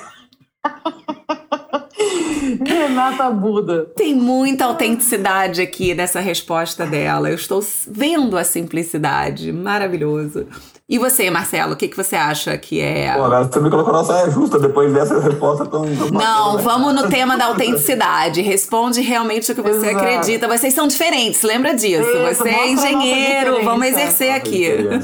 Renata 2.67 3.29
Buda. 3.29 3.85
Tem 3.95 4.13
muita 4.13 4.65
autenticidade 4.65 5.61
aqui 5.61 5.95
nessa 5.95 6.19
resposta 6.19 6.85
dela. 6.85 7.29
Eu 7.29 7.35
estou 7.35 7.63
vendo 7.87 8.37
a 8.37 8.43
simplicidade. 8.43 9.53
Maravilhoso. 9.53 10.47
E 10.87 10.99
você, 10.99 11.31
Marcelo, 11.31 11.73
o 11.73 11.75
que, 11.75 11.87
que 11.87 11.97
você 11.97 12.15
acha 12.15 12.55
que 12.59 12.79
é. 12.79 13.11
Pô, 13.11 13.23
agora 13.23 13.43
você 13.45 13.59
me 13.59 13.71
colocou 13.71 13.91
na 13.91 14.03
saia 14.03 14.29
justa 14.29 14.59
depois 14.59 14.93
dessa 14.93 15.19
resposta 15.19 15.65
tão. 15.65 15.81
tão 15.97 16.11
Não, 16.11 16.59
vamos 16.59 16.93
no 16.93 17.09
tema 17.09 17.35
da 17.35 17.45
autenticidade. 17.45 18.41
Responde 18.41 19.01
realmente 19.01 19.51
o 19.51 19.55
que 19.55 19.61
você 19.63 19.87
Exato. 19.89 19.97
acredita. 19.97 20.47
Vocês 20.47 20.75
são 20.75 20.87
diferentes, 20.87 21.41
lembra 21.41 21.73
disso? 21.73 22.07
Isso, 22.07 22.35
você 22.35 22.49
é 22.49 22.71
engenheiro, 22.71 23.63
vamos 23.63 23.87
exercer 23.87 24.35
aqui. 24.35 24.69
Né? 24.83 24.99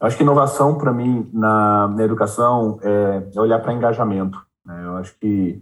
Acho 0.00 0.16
que 0.16 0.22
inovação, 0.22 0.78
para 0.78 0.92
mim, 0.92 1.28
na, 1.32 1.88
na 1.88 2.04
educação, 2.04 2.78
é, 2.80 3.22
é 3.34 3.40
olhar 3.40 3.58
para 3.58 3.72
engajamento. 3.72 4.38
Né? 4.64 4.80
Eu 4.84 4.96
acho 4.98 5.18
que 5.18 5.60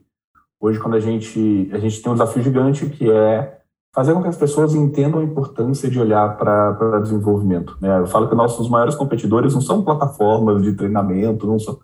hoje, 0.60 0.78
quando 0.78 0.94
a 0.94 1.00
gente, 1.00 1.70
a 1.72 1.78
gente 1.78 2.02
tem 2.02 2.12
um 2.12 2.14
desafio 2.14 2.42
gigante 2.42 2.84
que 2.84 3.10
é 3.10 3.61
fazer 3.94 4.14
com 4.14 4.22
que 4.22 4.28
as 4.28 4.36
pessoas 4.36 4.74
entendam 4.74 5.20
a 5.20 5.24
importância 5.24 5.90
de 5.90 6.00
olhar 6.00 6.36
para 6.36 7.00
desenvolvimento. 7.00 7.76
Né? 7.80 7.98
Eu 7.98 8.06
falo 8.06 8.28
que 8.28 8.34
nossos 8.34 8.68
maiores 8.68 8.94
competidores 8.94 9.54
não 9.54 9.60
são 9.60 9.82
plataformas 9.82 10.62
de 10.62 10.72
treinamento, 10.72 11.46
não 11.46 11.58
são. 11.58 11.78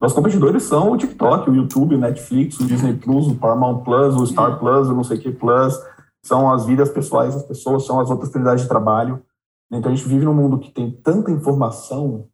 Nossos 0.00 0.16
competidores 0.16 0.64
são 0.64 0.90
o 0.90 0.96
TikTok, 0.96 1.48
o 1.48 1.54
YouTube, 1.54 1.94
o 1.94 1.98
Netflix, 1.98 2.58
o 2.58 2.66
Disney 2.66 2.94
Plus, 2.94 3.28
o 3.28 3.36
Paramount 3.36 3.84
Plus, 3.84 4.16
o 4.16 4.26
Star 4.26 4.58
Plus, 4.58 4.88
o 4.88 4.94
não 4.94 5.04
sei 5.04 5.16
o 5.16 5.20
que 5.20 5.30
Plus. 5.30 5.80
São 6.24 6.52
as 6.52 6.66
vidas 6.66 6.88
pessoais 6.88 7.34
das 7.34 7.44
pessoas, 7.44 7.86
são 7.86 8.00
as 8.00 8.10
outras 8.10 8.28
oportunidades 8.28 8.64
de 8.64 8.68
trabalho. 8.68 9.22
Então 9.70 9.92
a 9.92 9.94
gente 9.94 10.08
vive 10.08 10.24
num 10.24 10.34
mundo 10.34 10.58
que 10.58 10.72
tem 10.72 10.90
tanta 10.90 11.30
informação 11.30 12.26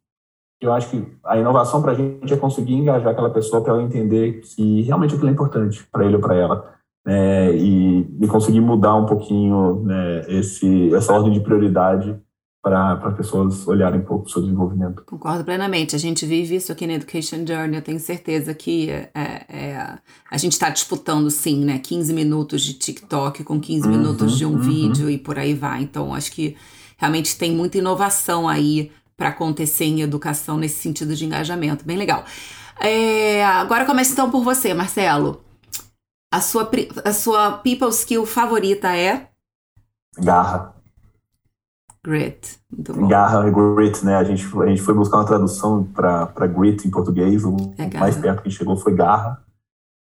eu 0.61 0.73
acho 0.73 0.91
que 0.91 1.17
a 1.25 1.39
inovação 1.39 1.81
para 1.81 1.93
a 1.93 1.95
gente 1.95 2.35
é 2.35 2.37
conseguir 2.37 2.75
engajar 2.75 3.13
aquela 3.13 3.31
pessoa 3.31 3.63
para 3.63 3.75
ela 3.75 3.83
entender 3.83 4.41
que 4.41 4.83
realmente 4.83 5.15
aquilo 5.15 5.29
é 5.29 5.33
importante 5.33 5.87
para 5.93 6.05
ele 6.05 6.17
ou 6.17 6.21
para 6.21 6.35
ela 6.35 6.78
né, 7.09 7.57
e, 7.57 8.07
e, 8.21 8.27
conseguir 8.27 8.61
mudar 8.61 8.95
um 8.95 9.07
pouquinho 9.07 9.83
né, 9.83 10.27
esse, 10.29 10.95
essa 10.95 11.11
ordem 11.15 11.33
de 11.33 11.41
prioridade 11.41 12.15
para 12.63 13.13
pessoas 13.13 13.67
olharem 13.67 14.01
um 14.01 14.05
pouco 14.05 14.27
o 14.27 14.29
seu 14.29 14.43
desenvolvimento. 14.43 15.03
Concordo 15.07 15.43
plenamente. 15.43 15.97
A 15.97 15.99
gente 15.99 16.27
vive 16.27 16.57
isso 16.57 16.71
aqui 16.71 16.87
na 16.87 16.93
Education 16.93 17.47
Journey. 17.47 17.77
Eu 17.77 17.83
tenho 17.83 17.99
certeza 17.99 18.53
que 18.53 18.91
é, 18.91 19.09
é, 19.15 19.99
a 20.31 20.37
gente 20.37 20.53
está 20.53 20.69
disputando, 20.69 21.31
sim, 21.31 21.65
né? 21.65 21.79
15 21.79 22.13
minutos 22.13 22.61
de 22.61 22.75
TikTok 22.75 23.43
com 23.43 23.59
15 23.59 23.87
uhum, 23.87 23.97
minutos 23.97 24.37
de 24.37 24.45
um 24.45 24.53
uhum. 24.53 24.59
vídeo 24.59 25.09
e 25.09 25.17
por 25.17 25.39
aí 25.39 25.55
vai. 25.55 25.81
Então, 25.85 26.13
acho 26.13 26.31
que 26.31 26.57
realmente 26.99 27.39
tem 27.39 27.53
muita 27.57 27.79
inovação 27.79 28.47
aí 28.47 28.93
para 29.17 29.31
acontecer 29.31 29.87
em 29.87 30.03
educação 30.03 30.59
nesse 30.59 30.83
sentido 30.83 31.17
de 31.17 31.25
engajamento. 31.25 31.87
Bem 31.87 31.97
legal. 31.97 32.23
É, 32.79 33.47
agora 33.47 33.87
começa 33.87 34.13
então 34.13 34.31
por 34.31 34.45
você, 34.45 34.75
Marcelo. 34.75 35.48
A 36.31 36.41
sua, 36.41 36.71
a 37.05 37.13
sua 37.13 37.53
people 37.59 37.89
skill 37.89 38.27
favorita 38.27 38.95
é? 38.95 39.29
Garra. 40.19 40.75
Grit. 42.05 42.59
Garra 43.09 43.49
e 43.49 43.51
grit, 43.51 44.05
né? 44.05 44.17
A 44.17 44.25
gente, 44.25 44.45
a 44.61 44.67
gente 44.67 44.83
foi 44.83 44.95
buscar 44.95 45.19
uma 45.19 45.27
tradução 45.27 45.85
para 45.85 46.47
grit 46.47 46.87
em 46.87 46.91
português. 46.91 47.45
O 47.45 47.57
é 47.77 47.99
mais 47.99 48.17
perto 48.17 48.43
que 48.43 48.51
chegou 48.51 48.77
foi 48.77 48.95
garra. 48.95 49.43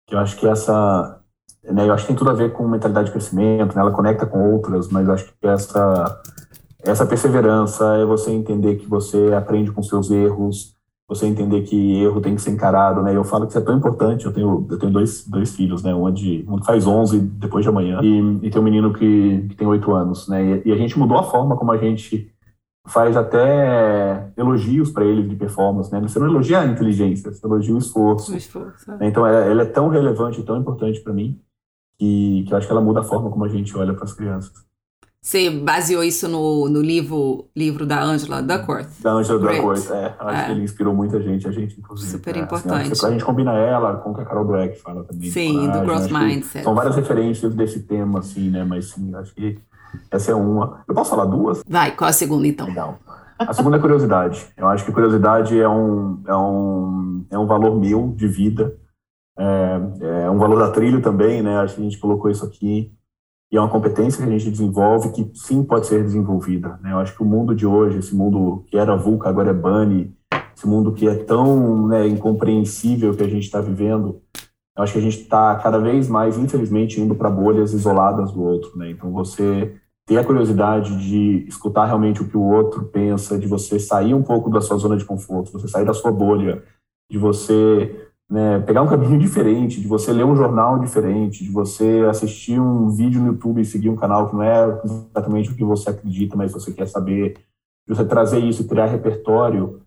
Que 0.07 0.15
eu 0.15 0.19
acho 0.19 0.37
que 0.37 0.47
essa. 0.47 1.21
Né, 1.63 1.89
eu 1.89 1.95
acho 1.95 2.05
que 2.05 2.09
tem 2.09 2.17
tudo 2.17 2.31
a 2.31 2.35
ver 2.35 2.53
com 2.53 2.69
mentalidade 2.69 3.07
de 3.07 3.13
crescimento, 3.13 3.75
né? 3.75 3.81
Ela 3.81 3.93
conecta 3.93 4.27
com 4.27 4.53
outras, 4.53 4.89
mas 4.89 5.07
eu 5.07 5.15
acho 5.15 5.27
que 5.27 5.47
essa, 5.47 6.23
essa 6.81 7.07
perseverança 7.07 7.97
é 7.97 8.05
você 8.05 8.31
entender 8.31 8.77
que 8.77 8.87
você 8.87 9.33
aprende 9.33 9.73
com 9.73 9.83
seus 9.83 10.11
erros, 10.11 10.74
você 11.07 11.27
entender 11.27 11.63
que 11.63 12.03
erro 12.03 12.21
tem 12.21 12.35
que 12.35 12.41
ser 12.41 12.51
encarado, 12.51 13.03
né? 13.03 13.15
Eu 13.15 13.25
falo 13.25 13.45
que 13.45 13.53
isso 13.53 13.59
é 13.59 13.63
tão 13.63 13.77
importante. 13.77 14.25
Eu 14.25 14.33
tenho, 14.33 14.67
eu 14.71 14.79
tenho 14.79 14.93
dois, 14.93 15.27
dois 15.27 15.55
filhos, 15.55 15.83
né? 15.83 15.95
Um, 15.95 16.11
de, 16.11 16.45
um 16.49 16.59
que 16.59 16.67
faz 16.67 16.87
11 16.87 17.21
depois 17.21 17.63
de 17.63 17.69
amanhã 17.69 18.01
e, 18.03 18.47
e 18.47 18.51
tem 18.51 18.61
um 18.61 18.65
menino 18.65 18.93
que, 18.93 19.47
que 19.49 19.55
tem 19.55 19.67
8 19.67 19.93
anos, 19.93 20.29
né? 20.29 20.63
E, 20.65 20.69
e, 20.69 20.73
a 20.73 20.77
gente 20.77 20.99
mudou 20.99 21.19
a 21.19 21.23
forma 21.23 21.57
como 21.57 21.73
a 21.73 21.77
gente 21.77 22.33
faz 22.87 23.17
até 23.17 24.31
elogios 24.37 24.91
para 24.91 25.05
ele 25.05 25.27
de 25.29 25.37
performance, 25.37 25.93
né? 25.93 26.01
Você 26.01 26.19
não 26.19 26.27
elogia 26.27 26.61
a 26.61 26.67
inteligência, 26.67 27.33
você 27.33 27.47
elogia 27.47 27.75
o 27.75 27.79
esforço. 27.79 28.33
O 28.33 28.37
esforço. 28.37 28.91
É. 28.93 29.07
Então, 29.07 29.27
ela, 29.27 29.41
ela, 29.41 29.63
é 29.63 29.67
tão 29.67 29.89
relevante 29.89 30.41
e 30.41 30.45
tão 30.45 30.57
importante 30.57 31.01
para 31.01 31.13
mim 31.13 31.39
que, 31.99 32.45
que 32.47 32.53
eu 32.53 32.57
acho 32.57 32.67
que 32.67 32.73
ela 32.73 32.83
muda 32.83 33.01
a 33.01 33.05
forma 33.05 33.31
como 33.31 33.45
a 33.45 33.49
gente 33.49 33.77
olha 33.77 33.95
para 33.95 34.05
as 34.05 34.13
crianças. 34.13 34.53
Você 35.25 35.49
baseou 35.49 36.05
isso 36.05 36.29
no, 36.29 36.69
no 36.69 36.83
livro, 36.83 37.47
livro 37.57 37.87
da 37.87 38.03
Angela 38.03 38.43
Duckworth? 38.43 38.91
Da 39.01 39.13
Angela 39.13 39.39
Duckworth, 39.39 39.91
é. 39.91 40.15
Acho 40.19 40.43
é. 40.43 40.45
que 40.45 40.51
ele 40.51 40.63
inspirou 40.63 40.95
muita 40.95 41.19
gente, 41.19 41.49
a 41.49 41.51
gente, 41.51 41.81
inclusive. 41.81 42.13
Super 42.13 42.37
é, 42.37 42.41
importante. 42.41 42.93
Assim, 42.93 43.07
a 43.07 43.11
gente 43.11 43.25
combina 43.25 43.55
ela 43.55 43.95
com 43.97 44.11
o 44.11 44.15
que 44.15 44.21
a 44.21 44.25
Carol 44.27 44.45
Dweck 44.45 44.79
fala 44.83 45.03
também. 45.05 45.31
Sim, 45.31 45.71
do 45.71 45.81
Growth 45.81 46.11
Mindset. 46.11 46.63
São 46.63 46.75
várias 46.75 46.95
referências 46.95 47.55
desse 47.55 47.81
tema, 47.85 48.19
assim, 48.19 48.51
né? 48.51 48.65
Mas 48.65 48.91
sim, 48.91 49.15
acho 49.15 49.35
que 49.35 49.59
essa 50.11 50.31
é 50.31 50.35
uma. 50.35 50.85
Eu 50.87 50.95
posso 50.95 51.09
falar 51.09 51.25
duas? 51.25 51.63
Vai, 51.67 51.97
qual 51.97 52.11
a 52.11 52.13
segunda 52.13 52.47
então? 52.47 52.67
Legal. 52.67 52.99
A 53.39 53.55
segunda 53.55 53.79
é 53.79 53.81
curiosidade. 53.81 54.47
Eu 54.59 54.69
acho 54.69 54.85
que 54.85 54.93
curiosidade 54.93 55.59
é 55.59 55.67
um, 55.67 56.23
é 56.27 56.37
um, 56.37 57.27
é 57.31 57.39
um 57.39 57.47
valor 57.47 57.81
meu 57.81 58.13
de 58.15 58.29
vida. 58.29 58.77
É, 59.39 59.81
é 60.27 60.31
um 60.31 60.37
valor 60.37 60.59
da 60.59 60.71
trilha 60.71 61.01
também, 61.01 61.43
né? 61.43 61.61
Acho 61.61 61.77
que 61.77 61.81
a 61.81 61.85
gente 61.85 61.99
colocou 61.99 62.31
isso 62.31 62.45
aqui 62.45 62.93
e 63.53 63.57
é 63.57 63.61
uma 63.61 63.71
competência 63.71 64.23
que 64.23 64.29
a 64.29 64.39
gente 64.39 64.51
desenvolve 64.51 65.13
que 65.13 65.31
sim 65.35 65.63
pode 65.63 65.87
ser 65.87 66.03
desenvolvida. 66.03 66.79
Né? 66.83 66.93
Eu 66.93 66.99
acho 66.99 67.15
que 67.15 67.23
o 67.23 67.27
mundo 67.27 67.55
de 67.55 67.67
hoje, 67.67 67.99
esse 67.99 68.15
mundo 68.15 68.65
que 68.67 68.77
era 68.77 68.97
VUCA, 68.97 69.29
agora 69.29 69.51
é 69.51 69.55
BANI, 69.55 70.13
esse 70.57 70.67
mundo 70.67 70.93
que 70.93 71.09
é 71.09 71.15
tão 71.15 71.87
né, 71.87 72.07
incompreensível 72.07 73.15
que 73.15 73.23
a 73.23 73.29
gente 73.29 73.45
está 73.45 73.61
vivendo, 73.61 74.21
eu 74.77 74.83
acho 74.83 74.93
que 74.93 74.99
a 74.99 75.03
gente 75.03 75.21
está 75.21 75.55
cada 75.57 75.79
vez 75.79 76.09
mais, 76.09 76.37
infelizmente, 76.37 77.01
indo 77.01 77.15
para 77.15 77.31
bolhas 77.31 77.73
isoladas 77.73 78.33
do 78.33 78.43
outro. 78.43 78.77
Né? 78.77 78.91
Então, 78.91 79.13
você 79.13 79.77
ter 80.07 80.19
a 80.19 80.25
curiosidade 80.25 80.97
de 80.99 81.47
escutar 81.49 81.87
realmente 81.87 82.23
o 82.23 82.29
que 82.29 82.37
o 82.37 82.43
outro 82.43 82.85
pensa, 82.85 83.39
de 83.39 83.47
você 83.47 83.79
sair 83.79 84.15
um 84.15 84.23
pouco 84.23 84.51
da 84.51 84.61
sua 84.61 84.77
zona 84.77 84.97
de 84.97 85.05
conforto, 85.05 85.53
você 85.53 85.69
sair 85.69 85.85
da 85.85 85.95
sua 85.95 86.13
bolha, 86.13 86.63
de 87.11 87.19
você 87.19 88.04
né, 88.31 88.59
pegar 88.61 88.83
um 88.83 88.87
caminho 88.87 89.19
diferente, 89.19 89.81
de 89.81 89.87
você 89.87 90.13
ler 90.13 90.25
um 90.25 90.37
jornal 90.37 90.79
diferente, 90.79 91.45
de 91.45 91.51
você 91.51 92.07
assistir 92.09 92.59
um 92.59 92.89
vídeo 92.89 93.21
no 93.21 93.29
YouTube 93.29 93.61
e 93.61 93.65
seguir 93.65 93.91
um 93.91 93.97
canal 93.97 94.29
que 94.29 94.35
não 94.35 94.43
é 94.43 94.81
exatamente 94.85 95.51
o 95.51 95.55
que 95.55 95.65
você 95.65 95.91
acredita, 95.91 96.37
mas 96.37 96.53
você 96.53 96.73
quer 96.73 96.87
saber, 96.87 97.35
de 97.87 97.95
você 97.95 98.05
trazer 98.05 98.39
isso 98.39 98.63
e 98.63 98.67
criar 98.67 98.87
repertório, 98.87 99.81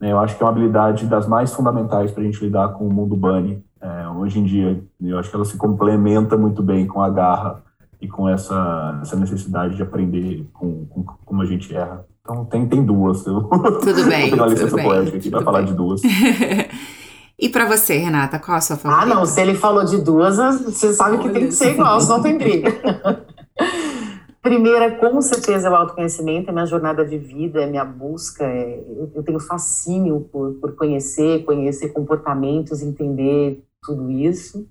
né, 0.00 0.12
eu 0.12 0.18
acho 0.18 0.36
que 0.36 0.42
é 0.42 0.46
uma 0.46 0.52
habilidade 0.52 1.06
das 1.06 1.26
mais 1.26 1.54
fundamentais 1.54 2.10
para 2.10 2.22
a 2.22 2.26
gente 2.26 2.44
lidar 2.44 2.70
com 2.70 2.86
o 2.86 2.92
mundo 2.92 3.16
bunny 3.16 3.64
é, 3.80 4.08
hoje 4.08 4.40
em 4.40 4.44
dia. 4.44 4.82
Eu 5.00 5.18
acho 5.18 5.30
que 5.30 5.36
ela 5.36 5.44
se 5.44 5.56
complementa 5.56 6.36
muito 6.36 6.62
bem 6.62 6.86
com 6.86 7.00
a 7.00 7.08
garra 7.08 7.62
e 8.00 8.08
com 8.08 8.28
essa, 8.28 8.98
essa 9.02 9.16
necessidade 9.16 9.76
de 9.76 9.82
aprender 9.82 10.46
com, 10.52 10.84
com 10.86 11.02
como 11.02 11.42
a 11.42 11.46
gente 11.46 11.74
erra. 11.74 12.04
Então 12.20 12.44
tem, 12.44 12.66
tem 12.66 12.84
duas. 12.84 13.24
Eu 13.26 13.42
tudo 13.42 14.04
bem. 14.08 14.22
Vou 14.22 14.30
pegar 14.30 14.42
uma 14.42 14.48
licença 14.48 14.76
poética 14.76 15.16
aqui 15.16 15.30
para 15.30 15.42
falar 15.42 15.62
de 15.62 15.74
duas. 15.74 16.00
E 17.44 17.48
para 17.50 17.66
você, 17.66 17.98
Renata, 17.98 18.38
qual 18.38 18.56
a 18.56 18.60
sua 18.62 18.74
favorita? 18.74 19.02
Ah, 19.02 19.14
não, 19.14 19.26
se 19.26 19.38
ele 19.38 19.54
falou 19.54 19.84
de 19.84 19.98
duas, 19.98 20.38
você 20.38 20.94
sabe 20.94 21.18
que 21.18 21.28
tem 21.28 21.48
que 21.48 21.52
ser 21.52 21.72
igual, 21.72 22.00
senão 22.00 22.22
tem 22.22 22.38
briga. 22.38 22.70
primeira, 24.40 24.92
com 24.92 25.20
certeza, 25.20 25.68
é 25.68 25.70
o 25.70 25.74
autoconhecimento, 25.74 26.48
é 26.48 26.52
minha 26.54 26.64
jornada 26.64 27.04
de 27.04 27.18
vida, 27.18 27.60
é 27.60 27.66
minha 27.66 27.84
busca. 27.84 28.44
É, 28.44 28.82
eu, 28.88 29.12
eu, 29.16 29.22
tenho 29.22 29.38
fascínio 29.38 30.26
por, 30.32 30.54
por 30.54 30.74
conhecer, 30.74 31.44
conhecer 31.44 31.90
comportamentos, 31.90 32.80
entender 32.80 33.62
tudo 33.82 34.10
isso. 34.10 34.66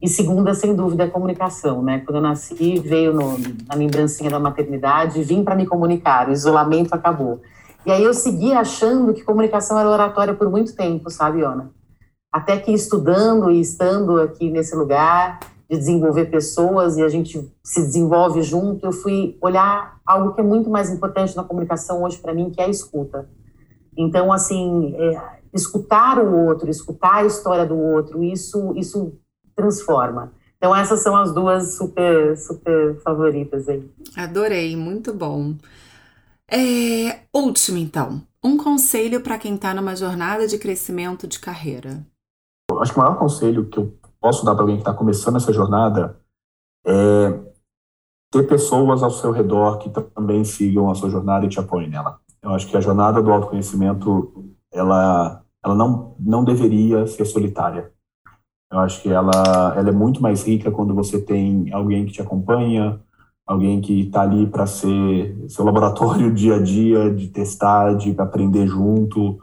E 0.00 0.06
segunda, 0.06 0.54
sem 0.54 0.76
dúvida, 0.76 1.02
é 1.02 1.06
a 1.08 1.10
comunicação, 1.10 1.82
né? 1.82 2.04
Quando 2.06 2.18
eu 2.18 2.22
nasci, 2.22 2.78
veio 2.78 3.12
no, 3.12 3.36
na 3.66 3.74
lembrancinha 3.74 4.30
da 4.30 4.38
maternidade, 4.38 5.24
vim 5.24 5.42
para 5.42 5.56
me 5.56 5.66
comunicar, 5.66 6.28
o 6.28 6.32
isolamento 6.32 6.94
acabou. 6.94 7.40
E 7.84 7.90
aí 7.90 8.04
eu 8.04 8.14
segui 8.14 8.52
achando 8.52 9.12
que 9.12 9.24
comunicação 9.24 9.76
era 9.76 9.90
oratória 9.90 10.34
por 10.34 10.48
muito 10.48 10.72
tempo, 10.76 11.10
sabe, 11.10 11.42
Ana? 11.42 11.79
Até 12.32 12.58
que 12.58 12.72
estudando 12.72 13.50
e 13.50 13.60
estando 13.60 14.20
aqui 14.20 14.50
nesse 14.50 14.74
lugar 14.74 15.40
de 15.68 15.76
desenvolver 15.76 16.26
pessoas 16.26 16.96
e 16.96 17.02
a 17.02 17.08
gente 17.08 17.50
se 17.62 17.80
desenvolve 17.80 18.42
junto, 18.42 18.86
eu 18.86 18.92
fui 18.92 19.36
olhar 19.40 20.00
algo 20.04 20.34
que 20.34 20.40
é 20.40 20.44
muito 20.44 20.68
mais 20.68 20.90
importante 20.90 21.36
na 21.36 21.44
comunicação 21.44 22.02
hoje 22.02 22.18
para 22.18 22.34
mim, 22.34 22.50
que 22.50 22.60
é 22.60 22.64
a 22.64 22.68
escuta. 22.68 23.28
Então, 23.96 24.32
assim, 24.32 24.94
é, 24.96 25.40
escutar 25.52 26.18
o 26.18 26.46
outro, 26.46 26.70
escutar 26.70 27.16
a 27.16 27.24
história 27.24 27.66
do 27.66 27.76
outro, 27.76 28.22
isso, 28.22 28.72
isso 28.76 29.12
transforma. 29.54 30.32
Então 30.60 30.76
essas 30.76 31.00
são 31.00 31.16
as 31.16 31.32
duas 31.32 31.74
super, 31.74 32.36
super 32.36 33.00
favoritas 33.00 33.66
aí. 33.66 33.82
Adorei, 34.14 34.76
muito 34.76 35.12
bom. 35.14 35.54
É, 36.46 37.20
último 37.34 37.78
então, 37.78 38.22
um 38.44 38.58
conselho 38.58 39.22
para 39.22 39.38
quem 39.38 39.54
está 39.54 39.72
numa 39.72 39.96
jornada 39.96 40.46
de 40.46 40.58
crescimento 40.58 41.26
de 41.26 41.38
carreira. 41.38 42.04
Acho 42.80 42.92
que 42.92 42.98
o 42.98 43.02
maior 43.02 43.18
conselho 43.18 43.68
que 43.68 43.78
eu 43.78 43.94
posso 44.20 44.44
dar 44.44 44.54
para 44.54 44.62
alguém 44.62 44.76
que 44.76 44.82
está 44.82 44.92
começando 44.92 45.36
essa 45.36 45.52
jornada 45.52 46.18
é 46.86 47.40
ter 48.32 48.44
pessoas 48.46 49.02
ao 49.02 49.10
seu 49.10 49.32
redor 49.32 49.78
que 49.78 49.90
também 49.90 50.44
sigam 50.44 50.90
a 50.90 50.94
sua 50.94 51.10
jornada 51.10 51.46
e 51.46 51.48
te 51.48 51.58
apoiem 51.58 51.90
nela. 51.90 52.18
Eu 52.42 52.50
acho 52.50 52.66
que 52.68 52.76
a 52.76 52.80
jornada 52.80 53.22
do 53.22 53.32
autoconhecimento 53.32 54.54
ela 54.72 55.42
ela 55.62 55.74
não 55.74 56.14
não 56.18 56.44
deveria 56.44 57.06
ser 57.06 57.24
solitária. 57.24 57.92
Eu 58.72 58.78
acho 58.78 59.02
que 59.02 59.08
ela, 59.08 59.74
ela 59.76 59.88
é 59.88 59.92
muito 59.92 60.22
mais 60.22 60.44
rica 60.44 60.70
quando 60.70 60.94
você 60.94 61.20
tem 61.20 61.72
alguém 61.72 62.06
que 62.06 62.12
te 62.12 62.22
acompanha, 62.22 63.00
alguém 63.44 63.80
que 63.80 64.02
está 64.02 64.22
ali 64.22 64.46
para 64.46 64.64
ser 64.64 65.36
seu 65.48 65.64
laboratório 65.64 66.32
dia 66.32 66.54
a 66.54 66.62
dia, 66.62 67.12
de 67.12 67.28
testar, 67.28 67.94
de 67.94 68.14
aprender 68.18 68.68
junto. 68.68 69.38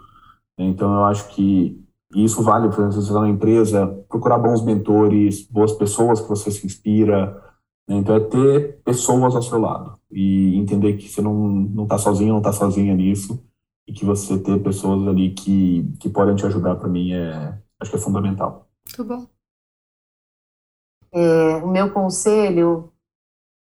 Então, 0.58 0.94
eu 0.94 1.06
acho 1.06 1.28
que 1.30 1.78
isso 2.14 2.42
vale, 2.42 2.70
para 2.70 2.86
você 2.86 3.00
está 3.00 3.28
empresa, 3.28 3.88
procurar 4.10 4.38
bons 4.38 4.64
mentores, 4.64 5.46
boas 5.48 5.74
pessoas 5.74 6.22
que 6.22 6.30
você 6.30 6.50
se 6.50 6.66
inspira. 6.66 7.44
Né? 7.88 7.98
Então, 7.98 8.16
é 8.16 8.20
ter 8.20 8.82
pessoas 8.84 9.36
ao 9.36 9.42
seu 9.42 9.60
lado 9.60 10.00
e 10.10 10.56
entender 10.56 10.94
que 10.94 11.10
você 11.10 11.22
não 11.22 11.84
está 11.84 11.98
sozinho, 11.98 12.32
não 12.32 12.38
está 12.38 12.54
sozinha 12.54 12.96
nisso 12.96 13.44
e 13.88 13.94
que 13.94 14.06
você 14.06 14.38
ter 14.38 14.62
pessoas 14.62 15.08
ali 15.08 15.34
que, 15.34 15.90
que 16.00 16.10
podem 16.10 16.36
te 16.36 16.46
ajudar, 16.46 16.76
para 16.76 16.90
mim, 16.90 17.14
é, 17.14 17.58
acho 17.80 17.92
que 17.92 17.98
é 17.98 18.00
fundamental. 18.02 18.68
Muito 18.86 19.04
bom. 19.04 19.28
É, 21.12 21.58
o 21.58 21.68
meu 21.68 21.92
conselho, 21.92 22.92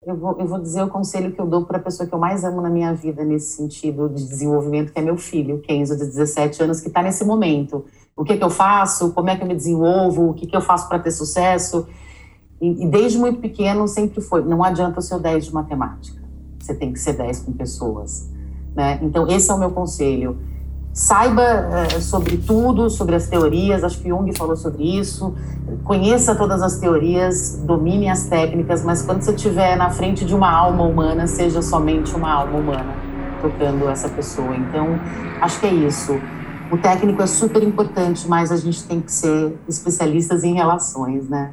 eu 0.04 0.18
vou, 0.18 0.36
eu 0.40 0.48
vou 0.48 0.60
dizer 0.60 0.82
o 0.82 0.88
conselho 0.88 1.32
que 1.32 1.40
eu 1.40 1.46
dou 1.46 1.64
para 1.64 1.78
a 1.78 1.82
pessoa 1.82 2.10
que 2.10 2.14
eu 2.14 2.18
mais 2.18 2.44
amo 2.44 2.60
na 2.60 2.72
minha 2.72 2.92
vida 2.92 3.24
nesse 3.24 3.56
sentido 3.56 4.10
de 4.10 4.28
desenvolvimento, 4.28 4.92
que 4.92 4.98
é 4.98 5.02
meu 5.02 5.16
filho, 5.16 5.60
Kenzo, 5.60 5.96
de 5.96 6.06
17 6.06 6.64
anos, 6.64 6.82
que 6.82 6.88
está 6.88 7.04
nesse 7.04 7.24
momento. 7.24 7.86
O 8.16 8.24
que, 8.24 8.36
que 8.36 8.44
eu 8.44 8.50
faço? 8.50 9.12
Como 9.14 9.30
é 9.30 9.36
que 9.36 9.44
eu 9.44 9.48
me 9.48 9.56
desenvolvo? 9.56 10.30
O 10.30 10.34
que, 10.34 10.48
que 10.48 10.56
eu 10.56 10.62
faço 10.62 10.90
para 10.90 10.98
ter 10.98 11.12
sucesso? 11.12 11.88
E, 12.60 12.84
e, 12.84 12.88
desde 12.88 13.20
muito 13.20 13.40
pequeno 13.40 13.88
sempre 13.88 14.22
foi, 14.22 14.44
não 14.44 14.64
adianta 14.64 15.00
o 15.00 15.04
seu 15.04 15.20
10 15.20 15.46
de 15.46 15.54
matemática. 15.54 16.20
Você 16.60 16.74
tem 16.74 16.92
que 16.92 17.00
ser 17.00 17.14
10 17.14 17.42
com 17.42 17.54
pessoas. 17.54 18.28
Né? 18.76 19.00
Então, 19.04 19.28
esse 19.28 19.52
é 19.52 19.54
o 19.54 19.60
meu 19.60 19.70
conselho 19.70 20.40
saiba 20.94 21.42
é, 21.44 22.00
sobre 22.00 22.38
tudo, 22.38 22.90
sobre 22.90 23.16
as 23.16 23.28
teorias, 23.28 23.84
acho 23.84 24.00
que 24.00 24.10
Jung 24.10 24.32
falou 24.38 24.58
sobre 24.58 25.00
isso, 25.00 25.34
conheça 25.84 26.36
todas 26.36 26.62
as 26.62 26.78
teorias, 26.78 27.62
domine 27.64 28.10
as 28.10 28.26
técnicas, 28.26 28.84
mas 28.84 29.02
quando 29.02 29.22
você 29.22 29.32
estiver 29.32 29.78
na 29.78 29.90
frente 29.90 30.26
de 30.26 30.36
uma 30.36 30.52
alma 30.52 30.84
humana, 30.84 31.28
seja 31.28 31.62
somente 31.62 32.14
uma 32.16 32.32
alma 32.32 32.58
humana 32.58 32.94
tocando 33.42 33.90
essa 33.90 34.08
pessoa. 34.10 34.56
Então, 34.56 35.00
acho 35.42 35.60
que 35.60 35.66
é 35.66 35.74
isso. 35.74 36.20
O 36.72 36.78
técnico 36.78 37.22
é 37.22 37.28
super 37.28 37.64
importante, 37.64 38.28
mas 38.28 38.52
a 38.52 38.58
gente 38.58 38.84
tem 38.84 39.02
que 39.02 39.12
ser 39.12 39.58
especialistas 39.68 40.44
em 40.44 40.54
relações, 40.54 41.28
né? 41.28 41.52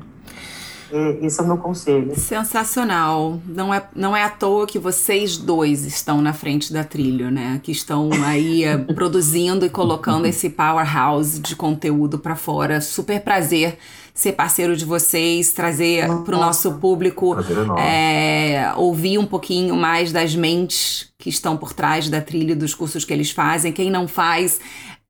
Esse 1.21 1.41
é 1.41 1.43
o 1.43 1.47
meu 1.47 1.59
conselho. 1.59 2.19
Sensacional. 2.19 3.41
Não 3.47 3.73
é, 3.73 3.83
não 3.95 4.17
é 4.17 4.25
à 4.25 4.31
toa 4.31 4.67
que 4.67 4.79
vocês 4.79 5.37
dois 5.37 5.85
estão 5.85 6.23
na 6.23 6.33
frente 6.33 6.73
da 6.73 6.85
trilha, 6.85 7.31
né? 7.31 7.61
Que 7.63 7.73
estão 7.73 8.11
aí 8.25 8.65
eh, 8.65 8.79
produzindo 8.95 9.67
e 9.67 9.71
colocando 9.71 10.27
esse 10.27 10.51
powerhouse 10.51 11.41
de 11.41 11.55
conteúdo 11.55 12.19
para 12.19 12.37
fora. 12.37 12.81
Super 12.81 13.21
prazer 13.21 13.79
ser 14.19 14.33
parceiro 14.33 14.77
de 14.77 14.85
vocês, 14.85 15.53
trazer 15.53 16.09
para 16.25 16.37
o 16.37 16.41
nosso 16.41 16.73
público 16.79 17.37
é, 17.79 18.73
ouvir 18.75 19.17
um 19.17 19.25
pouquinho 19.25 19.77
mais 19.77 20.11
das 20.11 20.35
mentes 20.35 21.09
que 21.17 21.29
estão 21.29 21.57
por 21.57 21.73
trás 21.73 22.09
da 22.09 22.21
trilha 22.21 22.57
dos 22.57 22.75
cursos 22.75 23.05
que 23.05 23.13
eles 23.13 23.31
fazem. 23.31 23.71
Quem 23.71 23.93
não 23.93 24.09
faz, 24.09 24.61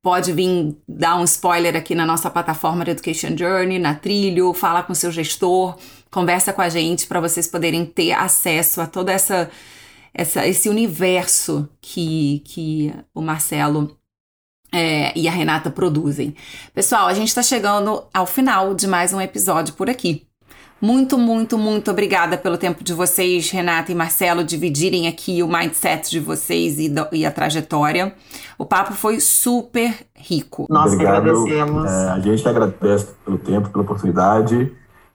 pode 0.01 0.31
vir 0.31 0.75
dar 0.87 1.17
um 1.17 1.23
spoiler 1.23 1.75
aqui 1.75 1.93
na 1.93 2.05
nossa 2.05 2.29
plataforma 2.29 2.85
de 2.85 2.91
Education 2.91 3.35
Journey, 3.35 3.79
na 3.79 3.95
Trilho, 3.95 4.53
fala 4.53 4.83
com 4.83 4.93
seu 4.93 5.11
gestor, 5.11 5.77
conversa 6.09 6.53
com 6.53 6.61
a 6.61 6.69
gente 6.69 7.07
para 7.07 7.19
vocês 7.19 7.47
poderem 7.47 7.85
ter 7.85 8.13
acesso 8.13 8.81
a 8.81 8.87
toda 8.87 9.11
essa, 9.11 9.49
essa 10.13 10.47
esse 10.47 10.69
universo 10.69 11.69
que, 11.81 12.41
que 12.45 12.93
o 13.13 13.21
Marcelo 13.21 13.97
é, 14.71 15.17
e 15.17 15.27
a 15.27 15.31
Renata 15.31 15.69
produzem. 15.69 16.35
Pessoal, 16.73 17.07
a 17.07 17.13
gente 17.13 17.29
está 17.29 17.41
chegando 17.41 18.05
ao 18.13 18.25
final 18.25 18.73
de 18.73 18.87
mais 18.87 19.11
um 19.11 19.19
episódio 19.19 19.73
por 19.73 19.89
aqui. 19.89 20.28
Muito, 20.81 21.17
muito, 21.17 21.57
muito 21.57 21.91
obrigada 21.91 22.37
pelo 22.37 22.57
tempo 22.57 22.83
de 22.83 22.93
vocês, 22.93 23.49
Renata 23.51 23.91
e 23.91 23.95
Marcelo, 23.95 24.43
dividirem 24.43 25.07
aqui 25.07 25.43
o 25.43 25.47
mindset 25.47 26.09
de 26.09 26.19
vocês 26.19 26.79
e, 26.79 26.87
do, 26.87 27.05
e 27.11 27.25
a 27.25 27.31
trajetória. 27.31 28.13
O 28.57 28.65
papo 28.65 28.93
foi 28.93 29.19
super 29.19 29.93
rico. 30.15 30.65
Nós 30.69 30.93
Obrigado. 30.93 31.17
agradecemos. 31.17 31.91
É, 31.91 32.09
a 32.11 32.19
gente 32.19 32.47
agradece 32.47 33.07
pelo 33.25 33.37
tempo, 33.37 33.69
pela 33.69 33.83
oportunidade. 33.83 34.71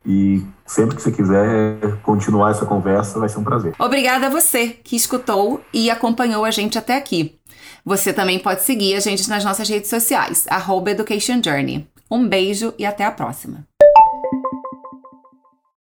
E 0.07 0.43
sempre 0.67 0.97
que 0.97 1.03
você 1.03 1.11
quiser 1.11 1.79
continuar 2.03 2.51
essa 2.51 2.67
conversa, 2.67 3.19
vai 3.19 3.29
ser 3.29 3.39
um 3.39 3.45
prazer. 3.45 3.75
Obrigada 3.79 4.27
a 4.27 4.31
você 4.31 4.69
que 4.69 4.97
escutou 4.97 5.63
e 5.73 5.91
acompanhou 5.91 6.45
a 6.45 6.51
gente 6.51 6.77
até 6.77 6.97
aqui. 6.97 7.39
Você 7.87 8.13
também 8.13 8.39
pode 8.39 8.63
seguir 8.63 8.95
a 8.97 9.01
gente 9.01 9.29
nas 9.31 9.45
nossas 9.45 9.69
redes 9.69 9.89
sociais, 9.89 10.47
Education 10.89 11.41
Journey. 11.43 11.87
Um 12.11 12.29
beijo 12.29 12.75
e 12.79 12.85
até 12.85 13.05
a 13.05 13.11
próxima. 13.11 13.67